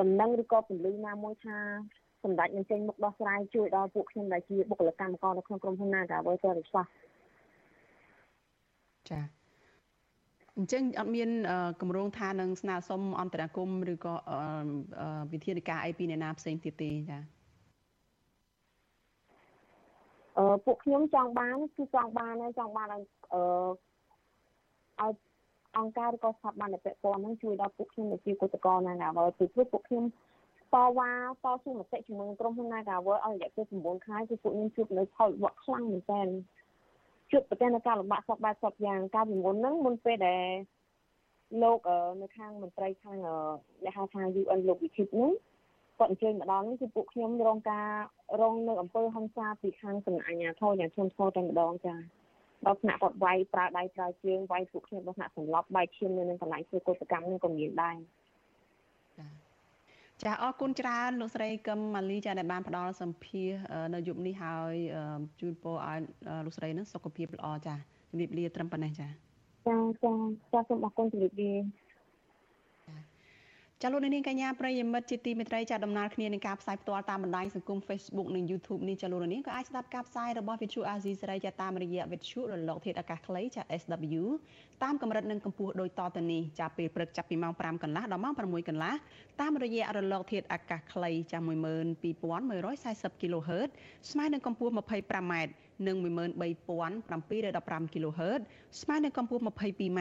[0.00, 1.58] ដំណឹងឬក៏ពន្លឺណាមួយថា
[2.22, 6.86] សម្ដេចនឹងចេញមុខដោះស្រាយជួយដល់ពួកខ្ញុំដែលជាបុគ្គលិកកម្មករនៅក្នុងក្រុមហ៊ុន Nagavel ទេឬខ្លះ
[9.10, 9.35] ចា
[10.58, 11.28] អញ្ចឹងអត់មាន
[11.80, 14.14] គម្រោងថានឹងស្នើសុំអន្តរាគមឬក៏
[15.32, 17.18] វិធានការអីពីអ្នកណាផ្សេងទៀតទេចា
[20.38, 23.02] អឺពួកខ្ញុំចង់បានគឺចង់បានចង់បានឲ្យ
[23.32, 23.42] អឺ
[25.00, 25.14] ឲ្យ
[25.76, 30.04] អង្គការឬក៏ស្ថាប័នដែលពាក់ព័ន្ធហ្នឹងជួយដល់ពួកខ្ញុំជាកុតកោណាណាបើពីព្រោះពួកខ្ញុំ
[30.74, 31.10] តវ៉ា
[31.44, 36.28] តស៊ូមតិជាមួយក្រុមហ៊ុន Nagawal ឲ្យរយៈពេល9ខែគឺពួកខ្ញុំជួបនៅផលលំបាកខ្លាំងមែនទែន
[37.30, 40.46] ជួបប្រទះនៅការលំបាកសពបែបសពយ៉ាងកាលពីមុនហ្នឹងមុនពេលដែល
[41.62, 41.78] លោក
[42.22, 43.16] នៅខាងមន្ត្រីខាង
[43.84, 45.30] អ្នកហៅថា UN លោកវិធិតហ្នឹង
[45.98, 47.88] គាត់អញ្ជើញមកដល់នេះគឺពួកខ្ញុំរងការ
[48.40, 51.98] រងនៅអំពើហិង្សាពីខាងសំណាក់អាជ្ញាធរយ៉ាងធ្ងន់ធ្ងរតែម្ដងចា៎
[52.66, 57.96] ដល់ថ្នាក់គាត់វាយប្រើដៃប្រើជើងវាយពួកខ្ញុំដល់ថ្នាក់សន្លប់បែកឈាមនៅនឹងកន្លែងធ្វើកុសកម្មនឹងក៏មានដែរ
[59.18, 59.45] ចា
[60.24, 63.48] អរគុណច្រើនលោកស្រីកឹមម៉ាលីចាដែលបានផ្ដល់សម្ភារ
[63.94, 64.74] នៅយប់នេះហើយ
[65.40, 65.98] ជូនពរឲ្យ
[66.44, 67.74] លោកស្រីនឹងសុខភាពល្អចា
[68.10, 69.08] ជំរាបលាត្រឹមប៉ុណ្ណេះចា
[69.66, 70.12] ចាចា
[70.52, 71.52] ចាសូមអរគុណជំរាបលា
[73.82, 84.22] ចាលោកនាងកញ្ញាប្រិយមិត្តជាទីមេត្រីចាដំណើរគ្នានឹងការផ្សាយផ្ទាល់តាមបណ្ដាញសង្គម Facebook និង YouTube នេះចាលោកនាងក៏អាចស្ដាប់ការផ្សាយរបស់ Vithu Azizi សេរីចាតាមរយៈ Vithu រលកធាតុអាកាសខ្លីចា SW
[84.82, 88.94] តាមកម្រិតនិងកម្ពស់ដូចតទៅនេះចាពេលព្រឹកចាប់ពីម៉ោង5កន្លះដល់ម៉ោង6កន្លះ
[89.40, 93.70] តាមរយៈរលកធាតុអាកាសខ្លីចា12140 kHz
[94.10, 95.34] ស្មើនឹងកម្ពស់ 25m
[95.86, 98.40] និង13715 kHz
[98.80, 100.00] ស្មើនឹងកម្ពស់ 22m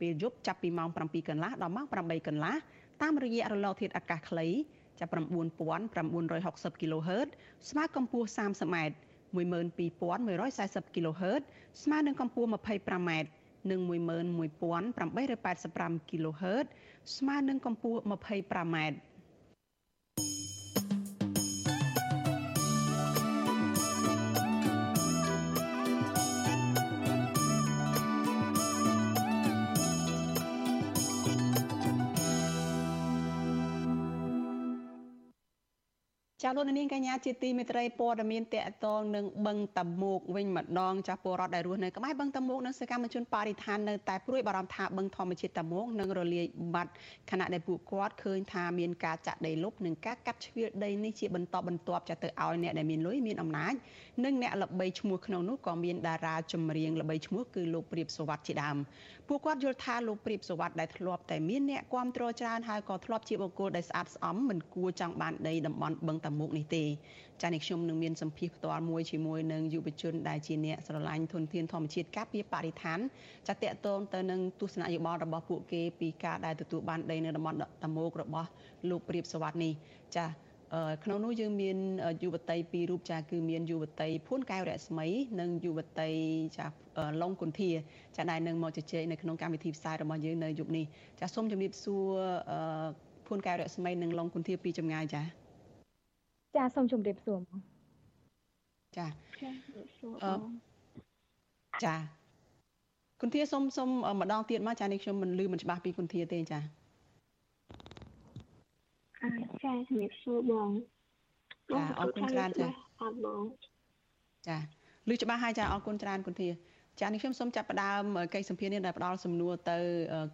[0.00, 2.56] ពេលយប់ចាប់ពីម៉ោង7កន្លះដល់ម៉ោង8កន្លះ
[3.02, 4.46] តាមរយៈរលកធាតុអាកាសខ្លី
[5.00, 7.28] ចាប់9960 kHz
[7.70, 8.76] ស្មើកម្ពស់ 30m
[9.36, 11.42] 12140 kHz
[11.82, 13.10] ស្មើនឹងកម្ពស់ 25m
[13.70, 16.66] និង11885 kHz
[17.16, 18.76] ស្មើនឹងកម្ពស់ 25m
[36.46, 46.92] ចាលោកនាងកញ្ញាជាទីមេត្រីព័ត៌មានតកតងនឹងបឹងតមោកវិញម្ដងចាពលរដ្ឋដែលរស់នៅក្បែរបឹងតមោកនិងសកម្មជនបរិស្ថាននៅតែព្រួយបារម្ភថាបឹងធម្មជាតិតមោកនឹងរលាយបាត់
[47.30, 53.74] ខណៈដែលពួកគាត់ឃើញថាមានការចាក់ដីលុបនិងការកាត់ជ្រៀលដីនេះជាបន្តបន្ទាប់ចាទៅឲ្យអ្នកដែលមានលុយមានអំណាច
[54.24, 58.76] និងអ្នកល្បីឈ្មោះក្នុងនោះក៏មានតារាចម្រៀងល្បីឈ្មោះគឺលោកព្រាបសវັດជាដើម
[59.28, 66.84] ពួកគាត់យល់ថាលោកព្រាបសវັດដែលធ្លាប់តែមានអ្នកគ្រប់គ្រងច្រើនហើយក៏ធ្លាប់ជាបុគ្គលដែលស្អាតស្អំមិនគួរចង់បានដីតំបន់បឹងតមុកនេះទេ
[67.42, 72.98] ចានេះខ្ញុំនឹងមានសម្ភារផ្ទាល់មួយជាមួយនឹងយុវជនដែលជាអ្នកស្រឡាញ់ធនធានធម្មជាតិការពារបរិស្ថាន
[73.46, 78.48] ចាតកតងទៅនឹងទស្សនៈយោបល់របស់ពួកគេពីការដែលទទួលបានដីនៅតំបន់តមុករបស់
[78.88, 79.72] លោកព្រាបសវັດនេះ
[80.16, 80.26] ចា
[81.04, 81.76] ក្នុងនោះយើងមាន
[82.22, 85.06] យុវតីពីររូបចាគឺមានយុវតីភួនកែវរស្មី
[85.40, 86.10] និងយុវតី
[86.56, 86.66] ចា
[87.22, 87.70] ឡុងគុន្ធា
[88.16, 90.84] ចាដែលនឹងមកជជែកនៅក្នុងកម្មវិធីផ្សាយរបស់យើងនៅយប់នេះ
[91.20, 92.04] ចាសូមជម្រាបសួរ
[93.26, 95.22] ភួនកែវរស្មីនិងឡុងគុន្ធាពីចម្ងាយចា
[96.56, 97.60] ចាសូមជម្រាបសួរមក
[98.96, 99.06] ចា
[101.84, 101.94] ចា
[103.20, 106.60] គុន្ធាសូមសូមម្ដងទៀតមកចានេះខ្ញុំមិនលឺមិនច្បាស់ពីគុន្ធាទេចា
[109.64, 110.68] ចាជំរាបសួរបង
[111.70, 112.68] ចាអរគុណច្រើនចា
[113.02, 113.42] អត់បង
[114.46, 114.56] ចា
[115.10, 116.48] ឮច្បាស់ហើយចាអរគុណច្រើនគុនធា
[117.00, 118.02] ចានេះខ្ញុំសូមចាប់ផ្ដើម
[118.34, 119.78] កិច្ចសម្ភារនេះដែលផ្ដល់សំណួរទៅ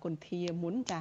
[0.05, 1.01] គុនធាមុនចា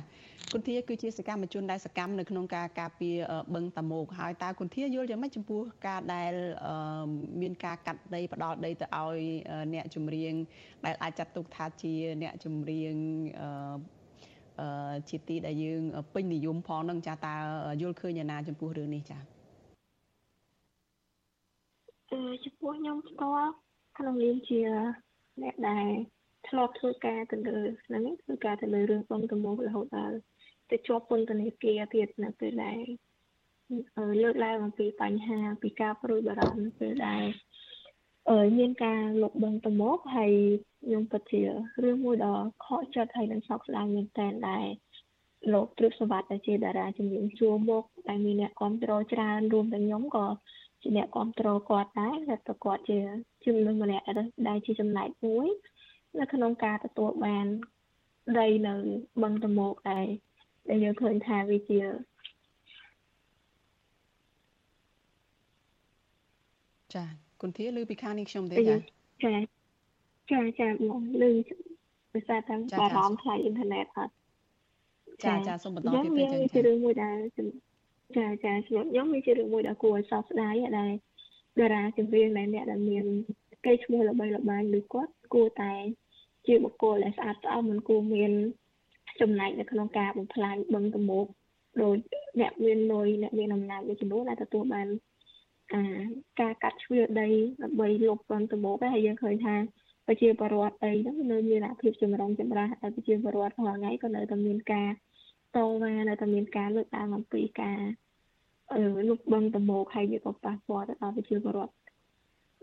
[0.53, 3.17] គុនធាគឺជាសកម្មជនដែលសកម្មនៅក្នុងការការពារ
[3.55, 6.33] បឹងតាមុកហើយតើគុនធាយល់យ៉ាងម៉េចចំពោះការដែល
[7.41, 9.19] មានការកាត់ដីផ្ដល់ដីទៅឲ្យ
[9.73, 10.33] អ្នកជំរៀង
[10.85, 12.95] ដែលអាចចាត់ទុកថាជាអ្នកជំរៀង
[13.41, 14.00] អឺ
[15.09, 15.81] ជាទីដែលយើង
[16.13, 17.35] ពេញនិយមផងនឹងចាតើ
[17.81, 19.17] យល់ឃើញយ៉ាងណាចំពោះរឿងនេះចា
[22.11, 23.49] អឺចំពោះខ្ញុំផ្ទាល់
[23.97, 24.59] ក្នុងនាមជា
[25.41, 25.87] អ្នកដែល
[26.47, 30.17] ធ្លាប់ធ្វើការទៅលើហ្នឹងធ្វើការទៅលើរឿងបងតមរហូតដល់
[30.71, 32.79] ទៅជាប់ពន្ធនាគារទៀតនៅពេលដែល
[34.23, 37.23] លើកឡើងអំពីបញ្ហាពីការព្រួយបារម្ភនៅពេលដែល
[38.29, 40.33] អឺមានការលុបបងតមកហើយ
[40.83, 41.41] ខ្ញុំពិតជា
[41.83, 44.65] រឿងមួយដ៏ខកចិត្តហើយនឹងសោកស្ដាយមែនតើដែល
[45.53, 50.27] លោកព្រឹកសវត្តដែលជាតារាជំនាញជួមកតែមានអ្នកគ្រប់គ្រងច្រើនរួមទាំងខ្ញុំក៏
[50.81, 52.99] ជាអ្នកគ្រប់គ្រងគាត់ដែរតែគាត់ជា
[53.45, 54.05] ជំនុំម្នាក់
[54.47, 55.47] ដែលជាចំណែកមួយ
[56.19, 57.45] នៅក្នុងការទទួលបាន
[58.39, 58.73] ដីនៅ
[59.21, 60.05] បឹងតមោកដែរ
[60.69, 61.81] ដែលយើងឃើញថាវាជា
[66.95, 68.75] ចា គុនធាឮពីខាងនេះខ្ញុំទេចា
[69.23, 69.33] ចា
[70.31, 71.33] ចាចាមកឮ
[72.13, 74.13] ភាសាតាមបារម្ភខ្លាយអ៊ីនធឺណិតអត់
[75.23, 77.17] ចាចាសូមបន្តទៀតទៅចាជារឿងមួយដែល
[78.17, 80.91] ចាចាខ្ញុំខ្ញុំវាជារឿងមួយដែលគួរឲ្យសោកស្ដាយដែល
[81.59, 83.05] តារាចម្រៀងដែលអ្នកដែលមាន
[83.65, 85.73] កេរ្តិ៍ឈ្មោះល្បីល្បាញឬគាត់គួរតែ
[86.47, 88.31] ជាបុគ្គលដែលស្អាតស្អំមិនគួរមាន
[89.21, 91.25] ចំណែកនៅក្នុងការបំផ្លាញបឹងតមោក
[91.81, 91.95] ដោយ
[92.39, 94.87] អ្នកមានលុយអ្នកមានអំណាចមួយចំនួនដែលទទួលបាន
[95.73, 95.81] អា
[96.41, 97.29] ការកាត់ជ្រឿដី
[97.63, 99.55] ដើម្បីលុបបឹងតមោកហើយយើងឃើញថា
[100.07, 104.89] ប្រជាពលរដ្ឋអីហ្នឹងនៅមានអាភាពចម្រុងចម្រាស់ហើយប្រជាពលរដ្ឋរាល់ថ្ងៃក៏នៅតែមានការ
[105.55, 107.79] តវ៉ានៅតែមានការលើកឡើងអំពីការ
[108.73, 111.73] អឺលុបបឹងតមោកហើយវាក៏ប៉ះពាល់ទៅដល់ប្រជាពលរដ្ឋ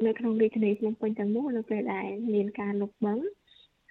[0.07, 3.19] នៅក្នុងរាជធានីភ្នំពេញទាំងមូលនៅពេលដែលមានការលុបបឹង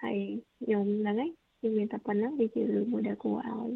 [0.03, 0.17] ហើយ
[0.63, 3.69] ខ្ញុំហ្នឹងឯងគឺមានតែប៉ុណ្្នឹងវាជារឿងមួយដែលគួរឲ្យ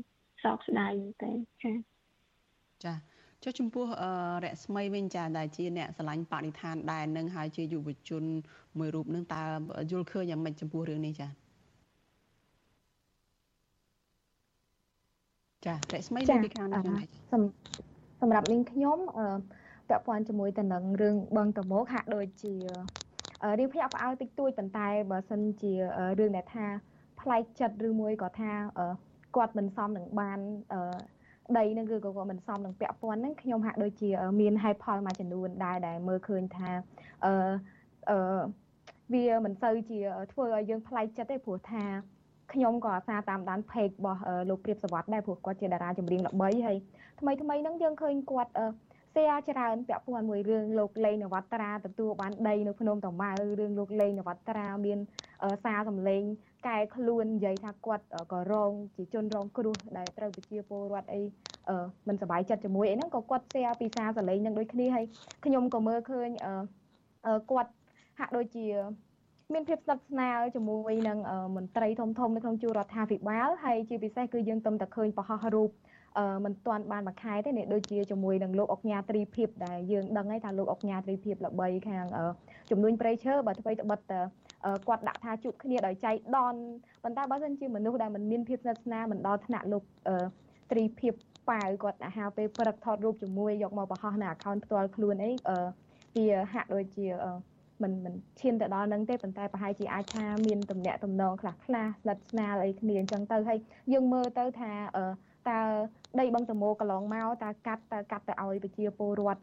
[0.43, 1.31] សោកស្ដាយមែនតើ
[1.63, 1.73] ចា
[2.83, 2.93] ចា
[3.43, 3.85] ចុះចំពោះ
[4.43, 8.23] រស្មីវិញចាដែលជាអ្នកឆ្លាញ់បរិស្ថានដែរនឹងហើយជាយុវជន
[8.77, 9.41] មួយរូបនឹងតើ
[9.91, 11.27] យល់ឃើញយ៉ាងម៉េចចំពោះរឿងនេះចា
[15.65, 15.77] ចារ
[16.07, 17.07] ស្មីលើពីខាងនេះ
[18.21, 19.25] សម្រាប់នាងខ្ញុំអឺ
[19.89, 22.53] ពាក់ព័ន្ធជាមួយទៅនឹងរឿងបឹងតមោកហាក់ដូចជា
[23.59, 25.73] រៀងភ្ញាក់ផ្អើលតិចតួចប៉ុន្តែបើសិនជា
[26.19, 26.65] រឿងដែលថា
[27.21, 28.51] ប្លែកចិត្តឬមួយក៏ថា
[29.35, 30.39] គាត់មិនសមនឹងបាន
[31.57, 34.09] ដីនឹងគឺក៏គាត់មិនសមនឹងពាក់ព័ន្ធហ្នឹងខ្ញុំហាក់ដូចជា
[34.41, 36.69] មានហេតុផលមួយចំនួនដែរដែលមើលឃើញថា
[37.25, 37.33] អឺ
[38.09, 38.41] អឺ
[39.13, 39.99] វាមិនសូវជា
[40.31, 41.83] ធ្វើឲ្យយើងប្លែកចិត្តទេព្រោះថា
[42.53, 46.77] ខ្ញុំក៏អាសាតាមដាន page របស់លោកព្រៀបសវត្តដែរព្រោះគាត់ជាតារាចម្រៀងល្បីហើយ
[47.19, 48.51] ថ្មីថ្មីហ្នឹងយើងឃើញគាត់
[49.15, 54.99] សែច្រើនពាក់ព័ន្ធមួយរឿងលោកលេងនវត្រាទទួលបានដីនៅភ្នំតាម៉ៅរឿងលោកលេងនវត្រាមាន
[55.63, 56.23] សារសម្លេង
[56.67, 61.21] កែខ្លួននិយាយថាគាត់ក៏រងជាជនរងគ្រោះដែលត្រូវប្រជាពលរដ្ឋអី
[62.07, 65.05] មិនសប្បាយចិត្តជាមួយអីហ្នឹងក៏គាត់ share ពីសារសម្លេងនឹងដូចគ្នាហើយ
[65.45, 66.29] ខ្ញុំក៏មើលឃើញ
[67.51, 67.71] គាត់
[68.19, 68.67] ហាក់ដូចជា
[69.53, 71.17] មានភាពស្និទ្ធស្នាលជាមួយនឹង
[71.55, 75.69] មន្ត្រីធំធំនៅក្នុងជួររដ្ឋាភិបាលហើយជាពិសេសគឺយើងទំតែឃើញបរោះរូប
[76.45, 82.05] មិនទាន់បានមួយខែទេនេះដូចជាជាមួយនឹងលោកអុកញ៉ាត្រីភិបដែលយើងដឹងហើយថាលោកអុកញ៉ាត្រីភិបល្បីខាង
[82.69, 83.99] ជំនួញប្រៃឈើបើអ្វីត្បិត
[84.87, 86.59] គាត់ដាក់ថាជួបគ្នាដោយចៃដន្យ
[87.03, 89.83] ប៉ុន្តែបើសិនជាមនុស្សដែលមិនមានភាពស្និទ្ធស្នាលមិនដល់ថ្នាក់លោក
[90.71, 91.13] ត្រីភិប
[91.49, 95.31] ប៉ាវគាត់អាហាពេលព្រឹកថតរូបជាមួយយកមកបង្ហោះនៅ account ផ្ទាល់ខ្លួនអី
[96.17, 97.07] វាហាក់ដូចជា
[97.83, 103.59] មិនមិនឈានទៅដល់នឹងទេប៉ុន្តែប្រហែលជាអាចថាមានតំណាក់តំណងខ្លះខ្លះស្និទ្ធស្នាលអីគ្នាអញ្ចឹងទៅហើយ
[103.93, 104.71] យើងមើលទៅថា
[105.49, 105.59] តើ
[106.19, 109.41] ដីបឹងតមោកន្លងមកតើកាត់តើកាត់ទៅឲ្យប្រជាពលរដ្ឋ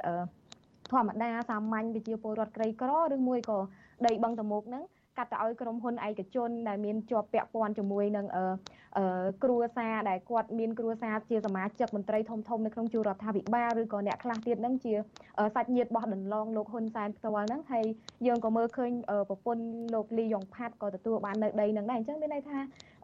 [0.93, 3.59] ធម្មតាសាមញ្ញប្រជាពលរដ្ឋក្រីក្រឬមួយក៏
[4.07, 4.85] ដីបឹងតមោកហ្នឹង
[5.19, 8.45] កាត់ទៅឲ្យក្រុមហ៊ុនឯកជនដែលមានជាប់ពាក់ព័ន្ធជាមួយនឹងអឺ
[9.45, 14.93] គ្រួសារដែលគាត់មានគ្រួសារជាសមាជិកមន្ត្រីធំធំនៅក្នុងជួររដ្ឋាភិបាលឬក៏អ្នកខ្លះទៀតហ្នឹងជា
[15.55, 17.85] សាច់ញាតិរបស់ដន្លងលោកហ៊ុនសែនផ្ទាល់ហ្នឹងហើយ
[18.27, 18.91] យើងក៏មើលឃើញ
[19.29, 19.65] ប្រពន្ធ
[19.95, 22.59] លោកលីយ៉ុងផាត់ក៏ទទួលបាននៅដីហ្នឹងដែរអញ្ចឹងមានន័យថា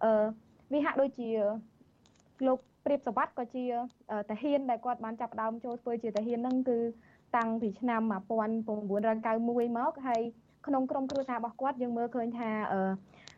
[0.04, 0.24] អឺ
[0.72, 1.30] វាហាក់ដូចជា
[2.46, 3.64] លោកព្រៀបសវັດក៏ជា
[4.30, 6.78] តាហ៊ានដែលគាត់បានចាប់ផ្ដើមចូលធ្វើជាតាហ៊ានហ្នឹងគឺ
[7.36, 10.22] តាំងពីឆ្នាំ1991មកហើយ
[10.66, 12.80] ក្នុងក្រុមគ្រួសាររបស់គាត់យើងមើលឃើញថាអឺ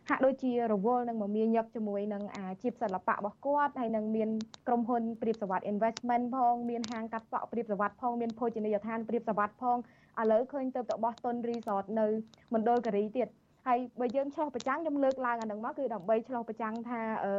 [0.09, 4.31] ហាក់ដូចជារវល់នឹងមមាញឹកជាមួយនឹងអាជីពសិល្បៈរបស់គាត់ហើយនឹងមាន
[4.67, 9.77] ក្រុមហ៊ុនព្រៀបសវត្ត investment ផងមានហាងកាត់សក់ព្រៀបសវត្តផងមានភោជនីយដ្ឋានព្រៀបសវត្តផង
[10.21, 12.07] ឥឡូវឃើញទៅទៅបោះតុន resort នៅ
[12.55, 13.29] មណ្ឌលគិរីទៀត
[13.67, 17.33] ហើយបើយើងឆ្លោះប្រចាំងខ្ញុំលើកឡើងអានឹងមកគឺដើម្បីឆ្លោះប្រចាំងថាអឺ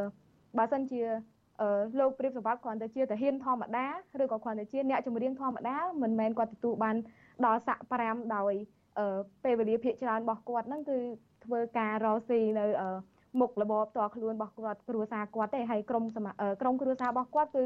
[0.57, 1.01] បើសិនជា
[1.61, 1.69] អឺ
[1.99, 3.85] លោកព្រៀបសវត្តគ្រាន់តែជាតាហ៊ានធម្មតា
[4.21, 6.95] ឬក៏គ្រាន់តែជាអ្នកចម្រៀងធម្មតាមិនមែនគាត់ទទួលបាន
[7.45, 8.53] ដល់សាក់5ដោយ
[9.43, 10.97] ពេលវេលាភាគច្រើនរបស់គាត់ហ្នឹងគឺ
[11.45, 12.65] ធ្វើការរកស៊ីនៅ
[13.41, 16.03] មុខរបបតខ្លួនរបស់គាត់គ្រួសារគាត់ទេហើយក្រុម
[16.61, 17.63] ក្រុមគ្រួសាររបស់គាត់គឺ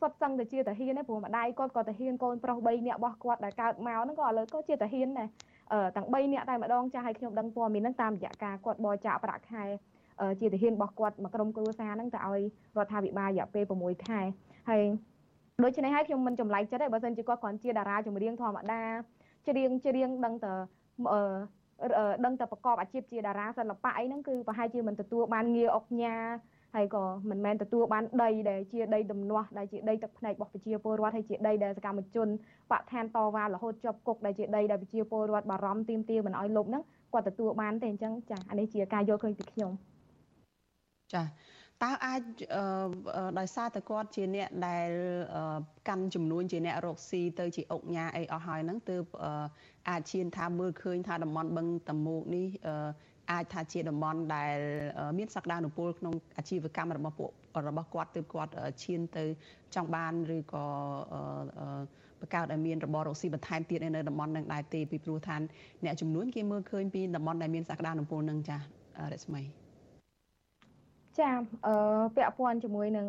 [0.00, 5.28] សុទ្ធសឹងតែជាតាហ៊ានដែរព្រោះម្ដាយគាត់ក៏តាហ៊ានកូនប្រុស3នាក់របស់គាត់ដែលកើតមកហ្នឹងក៏ឥឡូវក៏ជាតាហ៊ានដែរ
[5.96, 9.64] ទាំង3នាក់តែម្ដងចាស់ឲ្យខ្ញុំដឹងព័ត៌មានហ្នឹងតាមរយៈការគាត់បរិច្ចាគប្រាក់ខែ
[10.40, 12.40] ជាទាហានរបស់គាត់មកក្រុមគ្រួសារហ្នឹងទៅឲ្យ
[12.76, 14.20] រដ្ឋាភិបាលរយៈពេល6ខែ
[14.70, 14.82] ហើយ
[15.62, 18.82] ដូច្នេះហើយខ្ញុំមិនចម្លែកចិត្តទេបើសិនជាគាត់គ្រាន់ជាតារាចម្រៀងធម្មតា
[19.48, 20.52] ច្រៀងច្រៀងដឹងតែ
[22.24, 26.16] ដឹងតែប្រកបអាជីពជាតារាសិល្បៈអីហ្នឹងគឺប្រហែលជាមិនទទួលបានងារអុកញ៉ា
[26.74, 32.28] ហើយក៏មិនមែនទទួលបានដីដែលជាដីដំណោះដែលជាដីទឹកភ្នែករបស់ប្រជាពលរដ្ឋហើយជាដីដែលសកម្មជន
[32.70, 36.82] បកឋានតវ៉ារហូតជាប់គុកដែលជាដីដែលប្រជាពលរដ្ឋបារម្ភទាមទារមិនឲ្យលុបហ្នឹង
[37.12, 39.70] គាត់ទទួលបានទេអញ្ចឹងចាអានេះជាការយល់ឃើញពីខ្ញុំ
[41.12, 41.22] ចា
[41.82, 42.22] តើអាច
[43.38, 44.88] ដោយសារតែគាត់ជាអ្នកដែល
[45.88, 49.04] កាន់ចំនួនជាអ្នករកស៊ីទៅជាអុកញ៉ាអីអស់ហើយហ្នឹងទើប
[49.88, 52.46] អាចឈានថាមើលឃើញថាតំបន់បឹងតមោកនេះ
[53.32, 54.56] អាចថាជាតំបន់ដែល
[55.18, 57.30] មានសក្តានុពលក្នុងអាជីវកម្មរបស់ពួក
[57.68, 58.52] របស់គាត់ទើបគាត់
[58.84, 59.24] ឈានទៅ
[59.74, 60.66] ចង់បានឬក៏
[62.20, 65.36] បង្កើតឲ្យមានរបររកស៊ីបន្ថែមទៀតនៅតំបន់នឹងដែរទេពីព្រោះថា
[65.84, 68.64] អ្នកចំនួនគេមើលឃើញពីតំបន់ដែលមានសក្តានុពលនឹងចាស់
[69.14, 69.61] រស្មី
[71.18, 71.30] ចា
[71.66, 71.74] អឺ
[72.16, 73.08] ពាក់ព័ន្ធជាមួយនឹង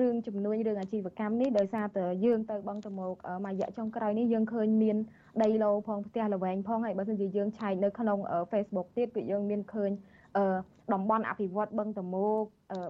[0.00, 3.14] រឿងជំនួញរឿងអាជីវកម្មនេះដោយសារតែយើងទៅបឹងតមោក
[3.44, 4.96] មួយរយៈចុងក្រោយនេះយើងឃើញមាន
[5.42, 8.18] ដីឡូផងផ្ទះល្វែងផងហើយបើមិនជាយើងឆែកនៅក្នុង
[8.52, 9.90] Facebook ទៀតគឺយើងមានឃើញ
[10.36, 10.56] អឺ
[10.92, 12.44] តំបន់អភិវឌ្ឍបឹងតមោក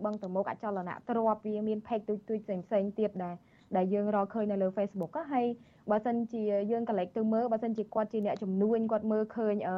[0.05, 3.35] បឹងតមោកអចលនៈទ្របវាមានផេកទូចទូចផ្សេងផ្សេងទៀតដែល
[3.77, 5.47] ដែលយើងរកឃើញនៅលើ Facebook ហើយ
[5.91, 9.77] បើសិនជាយើងកលេចទៅមើលបើសិនជាគាត់ជាអ្នកជំនួញគាត់មើលឃើញអឺ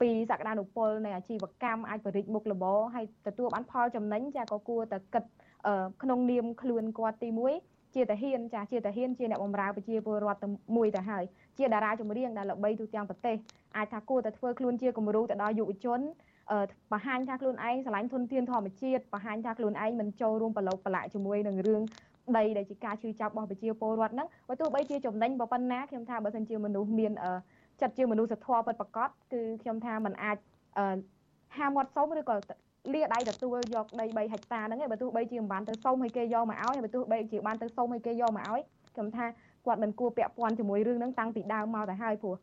[0.00, 5.24] ពីសក្តានុពលនៃអាជីវកម្មអាចបរិចមុខរបរហើយទទួលបានផលចំណេញចាក៏គួរតែគិត
[6.02, 7.28] ក្នុងនាមខ្លួនគាត់ទី
[7.62, 11.24] 1ជាតាហ៊ានចាជាតាហ៊ានជាអ្នកបម្រើប្រជាពលរដ្ឋមួយទៅហើយ
[11.58, 13.36] ជាតារាចម្រៀងដែលល្បីទូទាំងប្រទេស
[13.76, 16.00] អាចថាគួរតែធ្វើខ្លួនជាគំរូទៅដល់យុវជន
[16.92, 21.82] បង្ហាញថាខ្លួនឯងស្រឡាញ់ធនធានធម្មជាតិបង្ហាញថាខ្លួនឯងមិនចូលរួមប្រឡូកប្រឡាក់ជាមួយនឹងរឿង
[22.36, 27.12] ដីដែលជាការឈឺចាប់របស់ប្រជាពលរដ្ឋហ្នឹងបើទោះបីជាចំណេញប៉ុណ្ណាខ្ញុំថាបើសិនជាមនុស្សមាន
[27.80, 30.36] ចិត្តជាមនុស្សធម៌ពិតប្រាកដគឺខ្ញុំថាมันអាច
[31.56, 32.36] ហាមាត់សុំឬក៏
[32.94, 38.62] លាដៃទទួលយកដី3ហិកតាហ្នឹងឯងបើទោះបីជាមិនបានទៅសុំឲ្យគេយកមកឲ្យបើទោះបីជាបានទៅសុំឲ្យគេយកមកឲ្យ
[38.94, 39.26] ខ្ញុំថា
[39.66, 42.34] គាត់មិនគួរពាក់ព័ន្ធជាមួយរឿងហ្នឹងតាំងពីដើមមកទៅហើយព្រោះ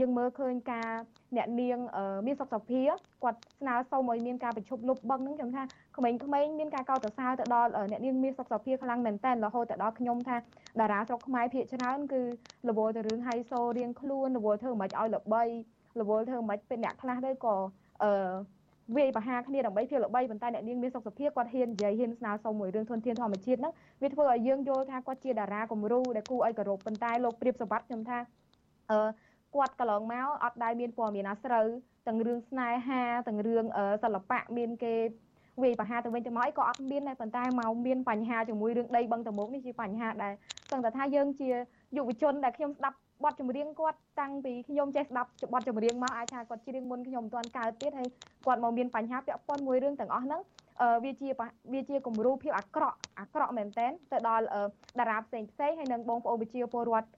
[0.00, 0.90] យើងមើលឃើញការ
[1.36, 1.78] អ្នកនាង
[2.26, 2.82] មានសុខសភា
[3.22, 5.62] គាត់ស្នើសុំឲ្យមានការប្រជុំលុបបឹងហ្នឹងខ្ញុំថា
[5.96, 12.22] ក្មេងៗមានការកោតសរសើរទៅដល់អ្នកនាងមានសុខសភាខ្លាំងមែនតើរហូតទៅដល់ខ្ញុំថាតារាស្រុកខ្មែរភាគច្រើនគឺ
[12.68, 15.42] រវល់ទៅរឿងហៃសូរៀងខ្លួនរវល់ធ្វើមិនឲ្យល្បី
[16.00, 17.54] រវល់ធ្វើមិនពេលអ្នកខ្លះទៅក៏
[18.02, 18.12] អឺ
[18.94, 23.72] វាយប្រហារគ្នាដើម្បីភាពល្បីប៉ុន្តែអ្នកនាងមានសុខភាពគាត់ហ៊ាននិយាយហ៊ានស្នើសុំមួយរឿងធនធានធម្មជាតិហ្នឹង
[24.02, 28.18] វាធ្វើឲ្យយើងយល់ថាគាត់ជាតារាគំរូដែលគួរឲ្យគោរពប៉ុន្តែលោកព្រៀបសវັດខ្ញុំថា
[28.90, 29.08] អឺ
[29.54, 31.66] គាត់កន្លងមកអត់ដែលមានព័ត៌មានអាស្រូវ
[32.06, 33.64] ទាំងរឿងស្នេហាទាំងរឿង
[34.04, 34.94] សិល្បៈមានគេ
[35.62, 40.32] វាយប្រហារទៅវិញទៅមកអីក៏អត់មានដែរប៉ុន្តែមកមានបញ្ហាជាមួយរឿងដីបឹងតមុកនេះជាបញ្ហាដែល
[40.70, 41.48] សឹងតែថាយើងជា
[41.96, 48.08] យុវជនដែលខ្ញុំស្ដាប់ បទចម្រៀងគាត់តាំងពីខ្ញុំចេះស្ដាប់បទចម្រៀងមកអាចថាគាត់ច្រៀងមុនខ្ញុំមិនទាន់កើតទៀតហើយ
[48.46, 50.40] គាត់មកមានបញ្ហាពាក់ព័ន្ធមួយរឿងទាំងអស់ហ្នឹង
[51.04, 51.28] វាជា
[51.72, 54.44] វាជាគំរូភាពអាក្រក់អាក្រក់មែនតែនទៅដល់
[54.98, 57.08] តារាផ្សេងផ្សេងហើយនឹងបងប្អូនវិជាពលរដ្ឋ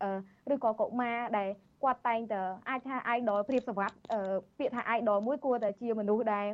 [0.55, 1.49] ឬក៏កុមារដែល
[1.83, 3.91] គាត់តែងតែអាចថា idol ព្រៀបសវັດ
[4.59, 6.47] ពាក្យថា idol មួយគួរតែជាមនុស្សដែល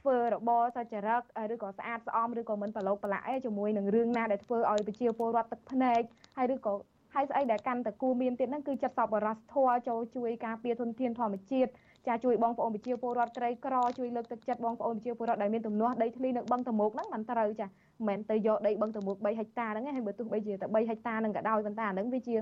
[0.00, 1.22] ធ្វើរបរសច្ចរិត
[1.54, 6.00] ឬក៏ស្អាតស្អំឬក៏មិនប្រឡូកប្រឡាក់អីជាមួយនឹងរឿងណាដែលធ្វើឲ្យប្រជាពលរដ្ឋទឹកភ្នែក
[6.36, 6.72] ហើយឬក៏
[7.14, 11.70] ហើយស្អីដែលកាន់តែគួរមានទៀតហ្នឹងគឺចិត្តសប្បុរសធម៌ចូលជួយការពារធនធានធម្មជាតិ
[12.08, 22.36] ចាជួយបងប្អូនប្រជាពលរដ្ឋក្រីក្រជួយលើកទឹកចិត្តបងប្អូនប្រជាពលរដ្ឋដែលមានទំនាស់ដីធ្លីនៅបឹងតមោកហ្នឹងមិនត្រូវចាមិនមែនទៅយកដីបឹងតមោក3ហិកតាហ្នឹងហើយបើទោះបីជាតែ3ហិកតាហ្នឹងក៏ដោយប៉ុន្តែអាហ្នឹងវាជា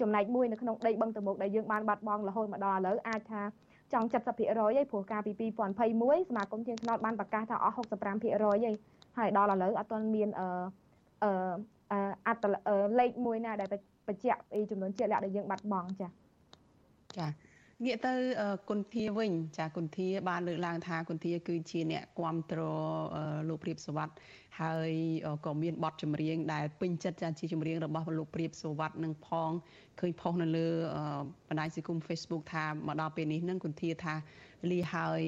[0.00, 3.42] ចំណែកមួយនៅក្នុងដីបឹងតមោកដែលយើងបានបាត់បង់រហូតមកដល់ឥឡូវអាចថា
[3.92, 5.58] ចង់70%ឯងព្រោះកាលពី2021
[6.28, 8.12] សមាគមជាងថ្នោតបានប្រកាសថាអស់65%ឯ
[8.72, 8.76] ង
[9.18, 10.46] ហើយដល់ឥឡូវអត់ទាន់មានអឺ
[11.24, 11.32] អឺ
[12.26, 12.44] អត្ត
[12.98, 13.68] លេខមួយណាដែល
[14.07, 16.09] បញ្ជាក់ពីចំនួនជាក់លាក់ដែលយើងបាត់បង់ចា៎
[17.17, 17.27] ចា
[17.85, 18.13] ងាកទៅ
[18.69, 22.79] គុណធាវិញ ចាគុណធាបានលើកឡើងថាគុណធាគឺជាអ្នកគ្រប់គ្រង
[23.49, 24.09] លោកព្រៀបសវັດ
[24.61, 24.91] ហើយ
[25.45, 29.51] ក៏មានបទចម្រៀងដែលពេញចិត្តចាជាចម្រៀងរបស់លោកព្រៀបសវັດនឹងផង
[29.99, 30.67] ឃើញផុសនៅលើ
[31.49, 34.13] បណ្ដាញសង្គម Facebook ថាមកដល់ពេលនេះនឹងគុណធាថា
[34.71, 35.21] លីហើយ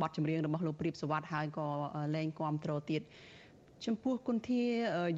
[0.00, 1.66] បទចម្រៀងរបស់លោកព្រៀបសវັດហើយក៏
[2.14, 3.02] លែងគ្រប់គ្រងទៀត
[3.85, 4.63] ចំពោះគុណធា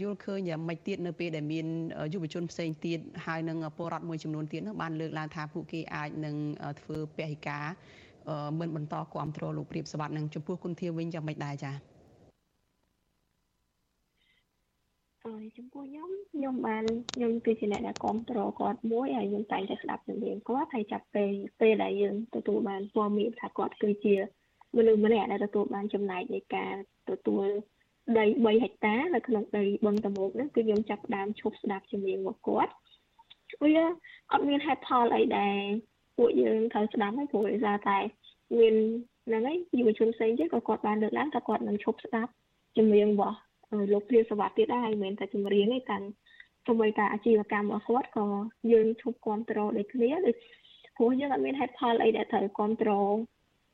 [0.01, 1.65] យល់ឃើញយ៉ាងម៉េចទៀតនៅពេលដែលមាន
[2.13, 6.35] យុវជនផ្សេងទៀតហើយនឹងពលរដ្ឋមួយចំនួនទៀតនោះបានលើកឡើងថាពួកគេអាចនឹង
[6.81, 7.65] ធ្វើពហិការ
[8.59, 11.75] មិនបន្តគ្រប់គ្រងលោកព្រៀបសវັດនឹងចំពោះគុណធាវិញយ៉ាងម៉េចដែរចា៎
[15.25, 16.83] អឺចំពោះខ្ញុំខ្ញុំបាន
[17.13, 21.31] ខ្ញុំគឺជាអ្នកដែលគ្រប់គ្រងគាត់មួយហើយខ្ញុំតែងតែស្ដាប់សំឡេងគាត់ហើយចាប់ពេល
[21.61, 24.15] ពេលដែលយើងទទួលបានព័ត៌មានថាគាត់គឺជា
[24.77, 26.73] មនុស្សម្នាក់ដែលទទួលបានចំណែកនៃការ
[27.09, 27.47] ទទួល
[28.17, 32.73] ដី3ហិកតានៅក្នុងដីបឹងតមោកហ្នឹងគឺខ្ញុំចាប់ផ្ដើមឈប់ស្ដាប់ចម្រៀងរបស់គាត់
[33.63, 33.73] វា
[34.31, 35.57] អត់មានហេតុផលអីដែល
[36.17, 37.97] ពួកយើងត្រូវស្ដាប់ហើយព្រោះដោយសារតែ
[38.59, 38.75] មាន
[39.27, 42.31] ហ្នឹងហើយយុវជនផ្សេងទៀតក៏គាត់បានលើកឡើងថាគាត់នឹងឈប់ស្ដាប់
[42.77, 43.37] ចម្រៀងរបស់
[43.93, 46.03] លោកព្រាសវត្តទៀតដែរមិនមែនតែចម្រៀងទេតាំង
[46.67, 48.27] សូម្បីតែអាជីវកម្មរបស់គាត់ក៏
[48.71, 50.35] យើងឈប់គ្រប់គ្រងដូចគ្នាដូច
[50.97, 53.13] ព្រោះយើងអត់មានហេតុផលអីដែលត្រូវគ្រប់គ្រង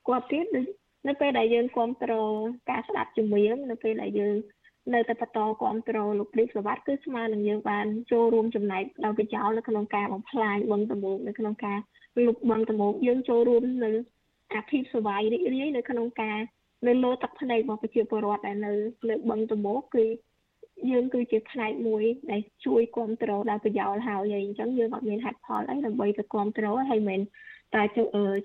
[0.07, 0.67] គាត់ទៀតដូច
[1.07, 2.35] នៅពេលដែលយើងគ្រប់គ្រង
[2.69, 4.35] ការស្ដាប់ចម្រៀងនៅពេលដែលយើង
[4.93, 11.79] នៅតែបន្តគ្រប់គ្រងលោកព្រាសវត្តគឺស្មើនឹងយើងបានចូលរួមចំណែកដល់ប្រយោជន៍នៅក្នុងការបំផ្លាញបឹងតមោកនៅក្នុងការ
[12.25, 13.91] លុបបឹងតមោកយើងចូលរួមនៅ
[14.53, 16.37] អាភិបសវាយរីករាយនៅក្នុងការ
[16.87, 18.71] នៅលើទឹកភ្នែករបស់ប្រជាពលរដ្ឋដែលនៅ
[19.07, 20.05] លើបឹងតមោកគឺ
[20.91, 27.19] យើងគឺជាផ្នែកមួយដែលជួយគ្រប់គ្រងដល់ប្រយោជន៍ហើយហើយអញ្ចឹងយើងអត់មានហេតុផលអីដើម្បីទៅគ្រប់គ្រងហើយមិន
[27.75, 27.83] តែ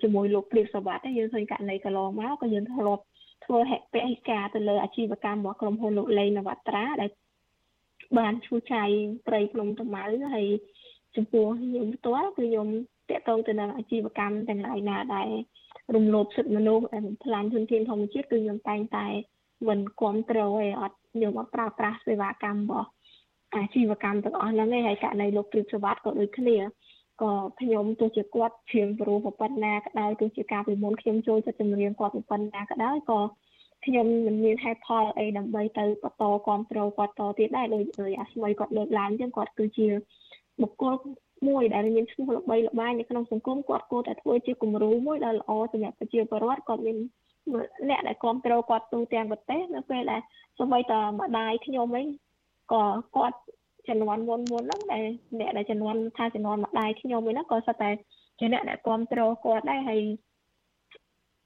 [0.01, 3.03] ជាមួយលោកព្រៀបសវត្តយើងឃើញករណីកន្លងមកក៏យើងធ្លាប់
[3.45, 7.09] ធ្វើហេតុពហិការទៅលើអាជីវកម្មរបស់ក្រុមហ៊ុនលោកលេងនវត្រាដែល
[8.17, 8.89] បានឈូសឆាយ
[9.27, 10.03] ព្រៃភ្នំតាម៉ៅ
[10.33, 10.47] ហើយ
[11.15, 12.67] ចំពោះខ្ញុំផ្ទាល់គឺខ្ញុំ
[13.09, 15.29] តាក់ទងទៅនឹងអាជីវកម្មទាំងឡាយណាដែល
[15.95, 19.07] រំលោភសិទ្ធិមនុស្សដែលបំផ្លាញធនធានធម្មជាតិគឺខ្ញុំតែងតែ
[19.67, 22.87] មិនគ្រប់គ្រងឯអត់ខ្ញុំអត់ប្រើប្រាស់សេវាកម្មរបស់
[23.55, 26.57] អាជីវកម្មទាំងអស់ហ្នឹងឯងហើយករណីលោកព្រីបសវត្តក៏ដូចគ្នា
[27.21, 33.19] ក៏ខ្ញុំទោះជាគាត់ជ្រៀងព្រោះប៉ុណ្ណាក៏ដោយទោះជាការពីមុនខ្ញុំចូលចិត្តចម្រៀងគាត់ប៉ុណ្ណាក៏ដោយក៏
[33.85, 39.87] ខ្ញុំមិនមានហេតុផលអីដើម្បីទៅបន្តគ្រប់គ្រងគាត់តទៀតដែរដោយអាស្មីគាត់លើកឡើងចឹងគាត់គឺជា
[40.61, 40.93] បុគ្គល
[41.47, 46.97] មួយដែលមានឈ្មោះល្បីល្បាញនៅក្នុងសង្គមគាត់គួរតែធ្វើជាគំរូមួយដ៏ល្អសម្រាប់ប្រជាពលរដ្ឋគាត់មាន
[47.89, 50.21] អ្នកដែលគ្រប់គ្រងគាត់ទូទាំងប្រទេសនៅពេលដែល
[50.57, 52.05] សូម្បីតែម្ដាយខ្ញុំវិញ
[52.73, 52.83] ក៏
[53.15, 53.37] គាត់
[53.87, 55.03] ចំនួនមុនមុនហ្នឹងដែល
[55.39, 57.89] អ្នកដែលចំនួនថាចំនួនម្ដាយខ្ញុំវិញហ្នឹងក៏សិតតែ
[58.39, 60.01] ជាអ្នកដែលគ្រប់គ្រងគាត់ដែរហើយ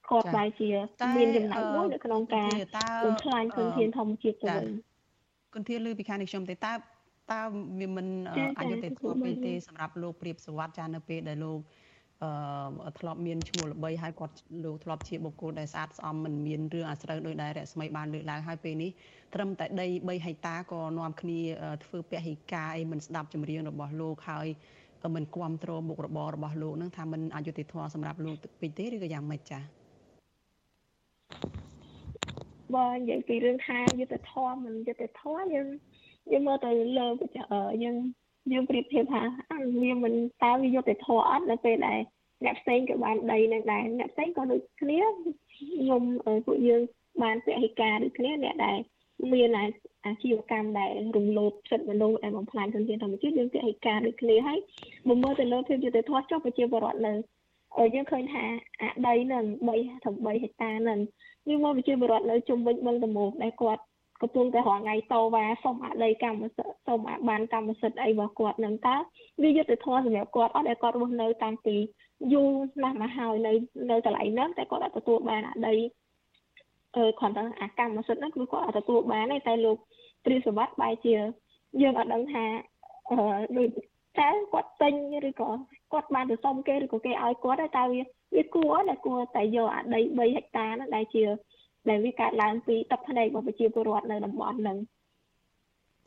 [0.09, 0.69] គាត់បែរជា
[1.17, 2.51] មានចំណែកមួយនៅក្នុងការ
[3.05, 4.65] បំផ្លាញធនធានធម្មជាតិទៅវិញ
[5.53, 6.73] គុណធានលើពីខាងនេះខ្ញុំទេតើ
[7.33, 7.41] តើ
[7.79, 8.07] វាមិន
[8.59, 11.84] អយុត្តិធម៌ពេកទេសម្រាប់លោកព្រៀបសវត្តចានៅពេលដែលលោកអឺ
[12.99, 18.91] ធ្លាប់មានឈ្មោះល្បីហើយគាត់លោកធ្លាប់ជាបុគ្គលដែលស្អាតស្អំមិនមានរឿងអាស្រូវដោយដែលរស្មីបានលើកឡើងហើយពេលនេះ
[19.33, 21.39] ត្រឹមតែដី3ហិកតាក៏នាំគ្នា
[21.85, 24.47] ធ្វើពហិការអីមិនស្ដាប់ចម្រៀងរបស់លោកហើយ
[25.15, 29.61] មិនគ្រប់គ្រងមុខរបររបស់លោកនឹងថាមិនអយុត្តិធម៌សម្រាប់លោកពេកទេឬក៏យ៉ាងម៉េចចា៎
[32.75, 35.67] បើនិយាយពីរឿងថាយុត្តិធម៌មិនយុត្តិធម៌យើង
[36.31, 37.07] យើងមើលទៅលើ
[37.83, 37.95] យើង
[38.51, 39.21] យើងប្រៀបធៀបថា
[39.81, 40.13] វាមិន
[40.43, 41.99] តើវាយុត្តិធម៌អត់នៅពេលដែល
[42.43, 44.99] អ្នកផ្សេងក៏បានដីនឹងដែរអ្នកផ្សេងក៏ដូចគ្នា
[45.55, 46.03] ខ្ញុំ
[46.45, 46.81] ពួកយើង
[47.23, 48.77] បានពហិការដូចគ្នាអ្នកដែល
[49.33, 49.49] មាន
[50.05, 54.59] អាជីវកម្មដែលរំលោភសិទ្ធិមនុស្សដែលបំផ្លាញធនធានធម្មជាតិយើងពហិការដូចគ្នាហើយ
[55.07, 57.13] បើមើលទៅលើភាពយុត្តិធម៌ចុះប្រជាពលរដ្ឋនៅ
[57.93, 58.43] យើងឃើញថា
[58.81, 60.99] អាដីនឹង3ถึง3ហិកតានឹង
[61.49, 63.83] យើងមកប្រជាពលរដ្ឋនៅជុំវិញបឹងតមោកដែលគាត់
[64.21, 68.95] កំពុងតែរងថ្ងៃតវ៉ាសុំអដីកម្មសិទ្ធិសុំអាបានកម្មសិទ្ធិអីរបស់គាត់នឹងតើ
[69.43, 71.75] វាយុត្តិធម៌សម្រាប់គាត់អត់ដែលគាត់រស់នៅតាំងពី
[72.33, 72.49] យូរ
[72.83, 73.53] ណាស់មកហើយនៅ
[73.91, 75.73] នៅកន្លែងហ្នឹងតែគាត់អត់ទទួលបានអដី
[76.95, 79.77] អឺគាត់ថាអាកម្មសិទ្ធិហ្នឹងគឺគាត់អត់ទទួលបានទេតែលោក
[80.25, 81.15] ព្រះសវត្តបែរជា
[81.81, 82.45] យើងអត់ដឹងថា
[83.11, 83.17] អឺ
[83.57, 83.69] ដូច
[84.19, 84.93] តែគាត់ទិញ
[85.29, 85.49] ឬក៏
[85.93, 88.01] គាត់បានទៅសុំគេឬក៏គេឲ្យគាត់តែវា
[88.35, 91.23] វាគួរតែគួរតែយកអាដី3ហិកតាហ្នឹងដែលជា
[91.89, 94.77] ដែលវាកើតឡើងពីទឹកភ្នែករបស់ប្រជាពលរដ្ឋនៅតំបន់ហ្នឹង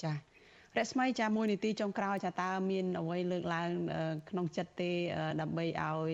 [0.02, 0.12] ចា
[0.78, 3.70] រស្មីចាមួយនីតិចុងក្រោយចាតើមានអ្វីលើកឡើង
[4.30, 4.90] ក្នុងចិត្តទេ
[5.40, 6.12] ដើម្បីឲ្យ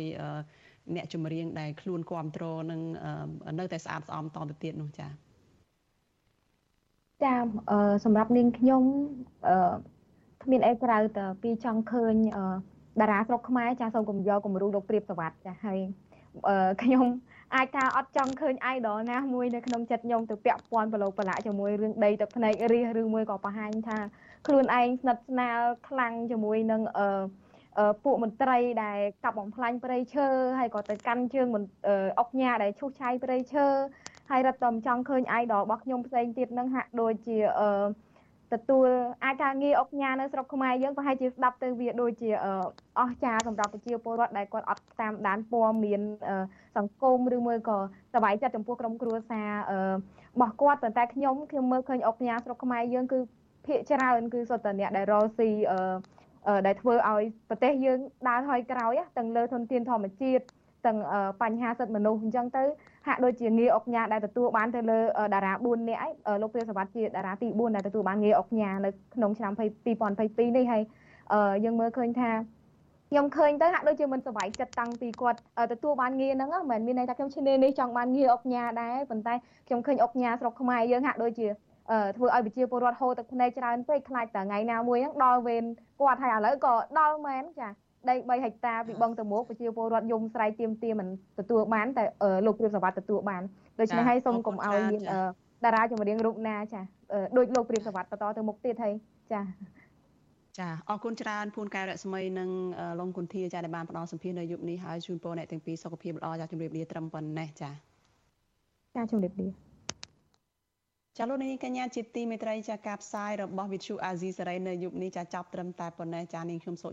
[0.95, 2.81] អ្នកចម្រៀងដែលខ្លួនគ្រប់គ្រងនឹង
[3.59, 5.09] នៅតែស្អាតស្អំតទៅទៀតនោះចា
[7.25, 7.35] ចា
[8.05, 8.83] សម្រាប់នាងខ្ញុំ
[10.43, 12.15] គ្មានអីក្រៅតែពីចង់ឃើញ
[13.01, 15.79] តារាស្រុកខ្មែរចាសូមកំយកគំរូលោកព្រៀបសវត្តចាហើយ
[16.83, 17.07] ខ្ញុំ
[17.55, 23.99] អាចថាអត់ចង់ឃើញ idol ណាមួយនៅក្នុងចិត្តខ្ញុំទៅពាក់ព័ន្ធប្រឡូកប្រឡាក់ជាមួយរឿងដីទឹកភ្នែករិះឬមួយក៏បង្ហាញថា
[24.47, 27.05] ខ្លួនឯងស្និទ្ធស្នាលខ្លាំងជាមួយនឹងអឺ
[28.03, 30.28] ពួកមន្ត្រីដែលកាប់បំផ្លាញព្រៃឈើ
[30.60, 31.47] ហើយក៏ទៅកាន់ជើង
[32.20, 33.66] អុកញ៉ាដែលឈូសឆាយព្រៃឈើ
[34.30, 37.70] ហើយរត់តែចង់ឃើញ idol របស់ខ្ញុំផ្សេងទៀតនឹងហាក់ដូចជាអឺ
[38.53, 38.89] ទទួល
[39.24, 42.30] អាចការងារអុកញ៉ានៅស្រុកខ្មែរយើងប្រហែលជាស្ដាប់ទៅវាដូចជា
[42.99, 46.01] អស់ចាសម្រាប់ប្រជាពលរដ្ឋដែលគាត់អត់តាមដានព័ត៌មាន
[46.78, 47.78] សង្គមឬមួយក៏
[48.16, 53.20] សบายចិត្តចំពោះក្រុមគ្រួសាររបស់គាត់ប៉ុន្តែខ្ញុំខ្ញុំមើលឃើញអុកញ៉ាស្រុកខ្មែរយើងគឺ
[53.67, 55.51] ភាកច្រើនគឺសុទ្ធតែអ្នកដែលរស់ស៊ី
[56.67, 57.99] ដែលធ្វើឲ្យប្រទេសយើង
[58.29, 60.45] ដើរថយក្រោយទាំងលើធនធានធម្មជាតិ
[60.87, 60.99] ទាំង
[61.43, 62.65] បញ្ហាសិទ្ធិមនុស្សអញ្ចឹងទៅ
[63.07, 65.01] ហាក់ដូចជាងារអុកញ៉ាដែលទទួលបានទៅលើ
[65.35, 70.83] តារា4នាក់ឯងលោកព្រាសវត្តជាតារាទី4ដែលទទួលបានងារអុកញ៉ានៅក្នុងឆ្នាំ2022នេះហើយ
[71.65, 72.31] យើងមើលឃើញថា
[73.11, 75.39] ខ្ញុំឃើញទៅហាក់ដូចជាមិនសប្បាយចិត្តតាំងពីគាត់
[75.73, 79.35] ទទួលបានងារហ្នឹងមិនមានន័យថាខ្ញុំឈ្នានេះចង់បានងារអុកញ៉ាដែរប៉ុន្តែ
[79.67, 81.47] ខ្ញុំឃើញអុកញ៉ាស្រុកខ្មែរយើងហាក់ដូចជា
[82.16, 85.64] ធ្វើឲ្យប្រជាពលរដ្ឋហូរទឹកភ្នែកច្រើនពេកខ្លាចតែថ្ងៃណាមួយហ្នឹងដល់វេន
[86.01, 87.68] គាត់ហើយឥឡូវក៏ដល់មែនចា
[88.09, 91.09] ដី3ហិកតាពីបឹងតមោកប្រជាពលរដ្ឋយំស្រែកទៀមទាមិន
[91.39, 92.05] ទទួលបានតែ
[92.47, 93.43] លោកព្រៀបសវត្តទទួលបាន
[93.80, 95.03] ដូច្នេះហើយសូមកុំឲ្យមាន
[95.64, 96.80] តារាចម្រៀងរូបណាចា
[97.37, 98.95] ដូចលោកព្រៀបសវត្តបន្តទៅមុខទៀតហើយ
[99.32, 99.41] ចា
[100.59, 102.51] ចាអរគុណច្រើនភួនកែវរស្មីនិង
[102.99, 107.70] លោកគុន្ធាចាដែលបានផ្ដល់សម្ភារនៅយុគនេះហើយជូនពរអ្នកទាំងពីរសុខភាពល្អចាជម្រាបលាត្រឹមប៉ុណ្ណេះចា
[108.95, 109.74] ចាជម្រាបលា
[111.19, 116.89] ចាលោកនាងកញ្ញាជាទីមេត្រីចាការផ្សាយរបស់វិទ្យុអាស៊ីសេរីនៅយុគនេះចាចាប់ត្រឹមតែប៉ុណ្ណេះចានាងខ្ញុំសុ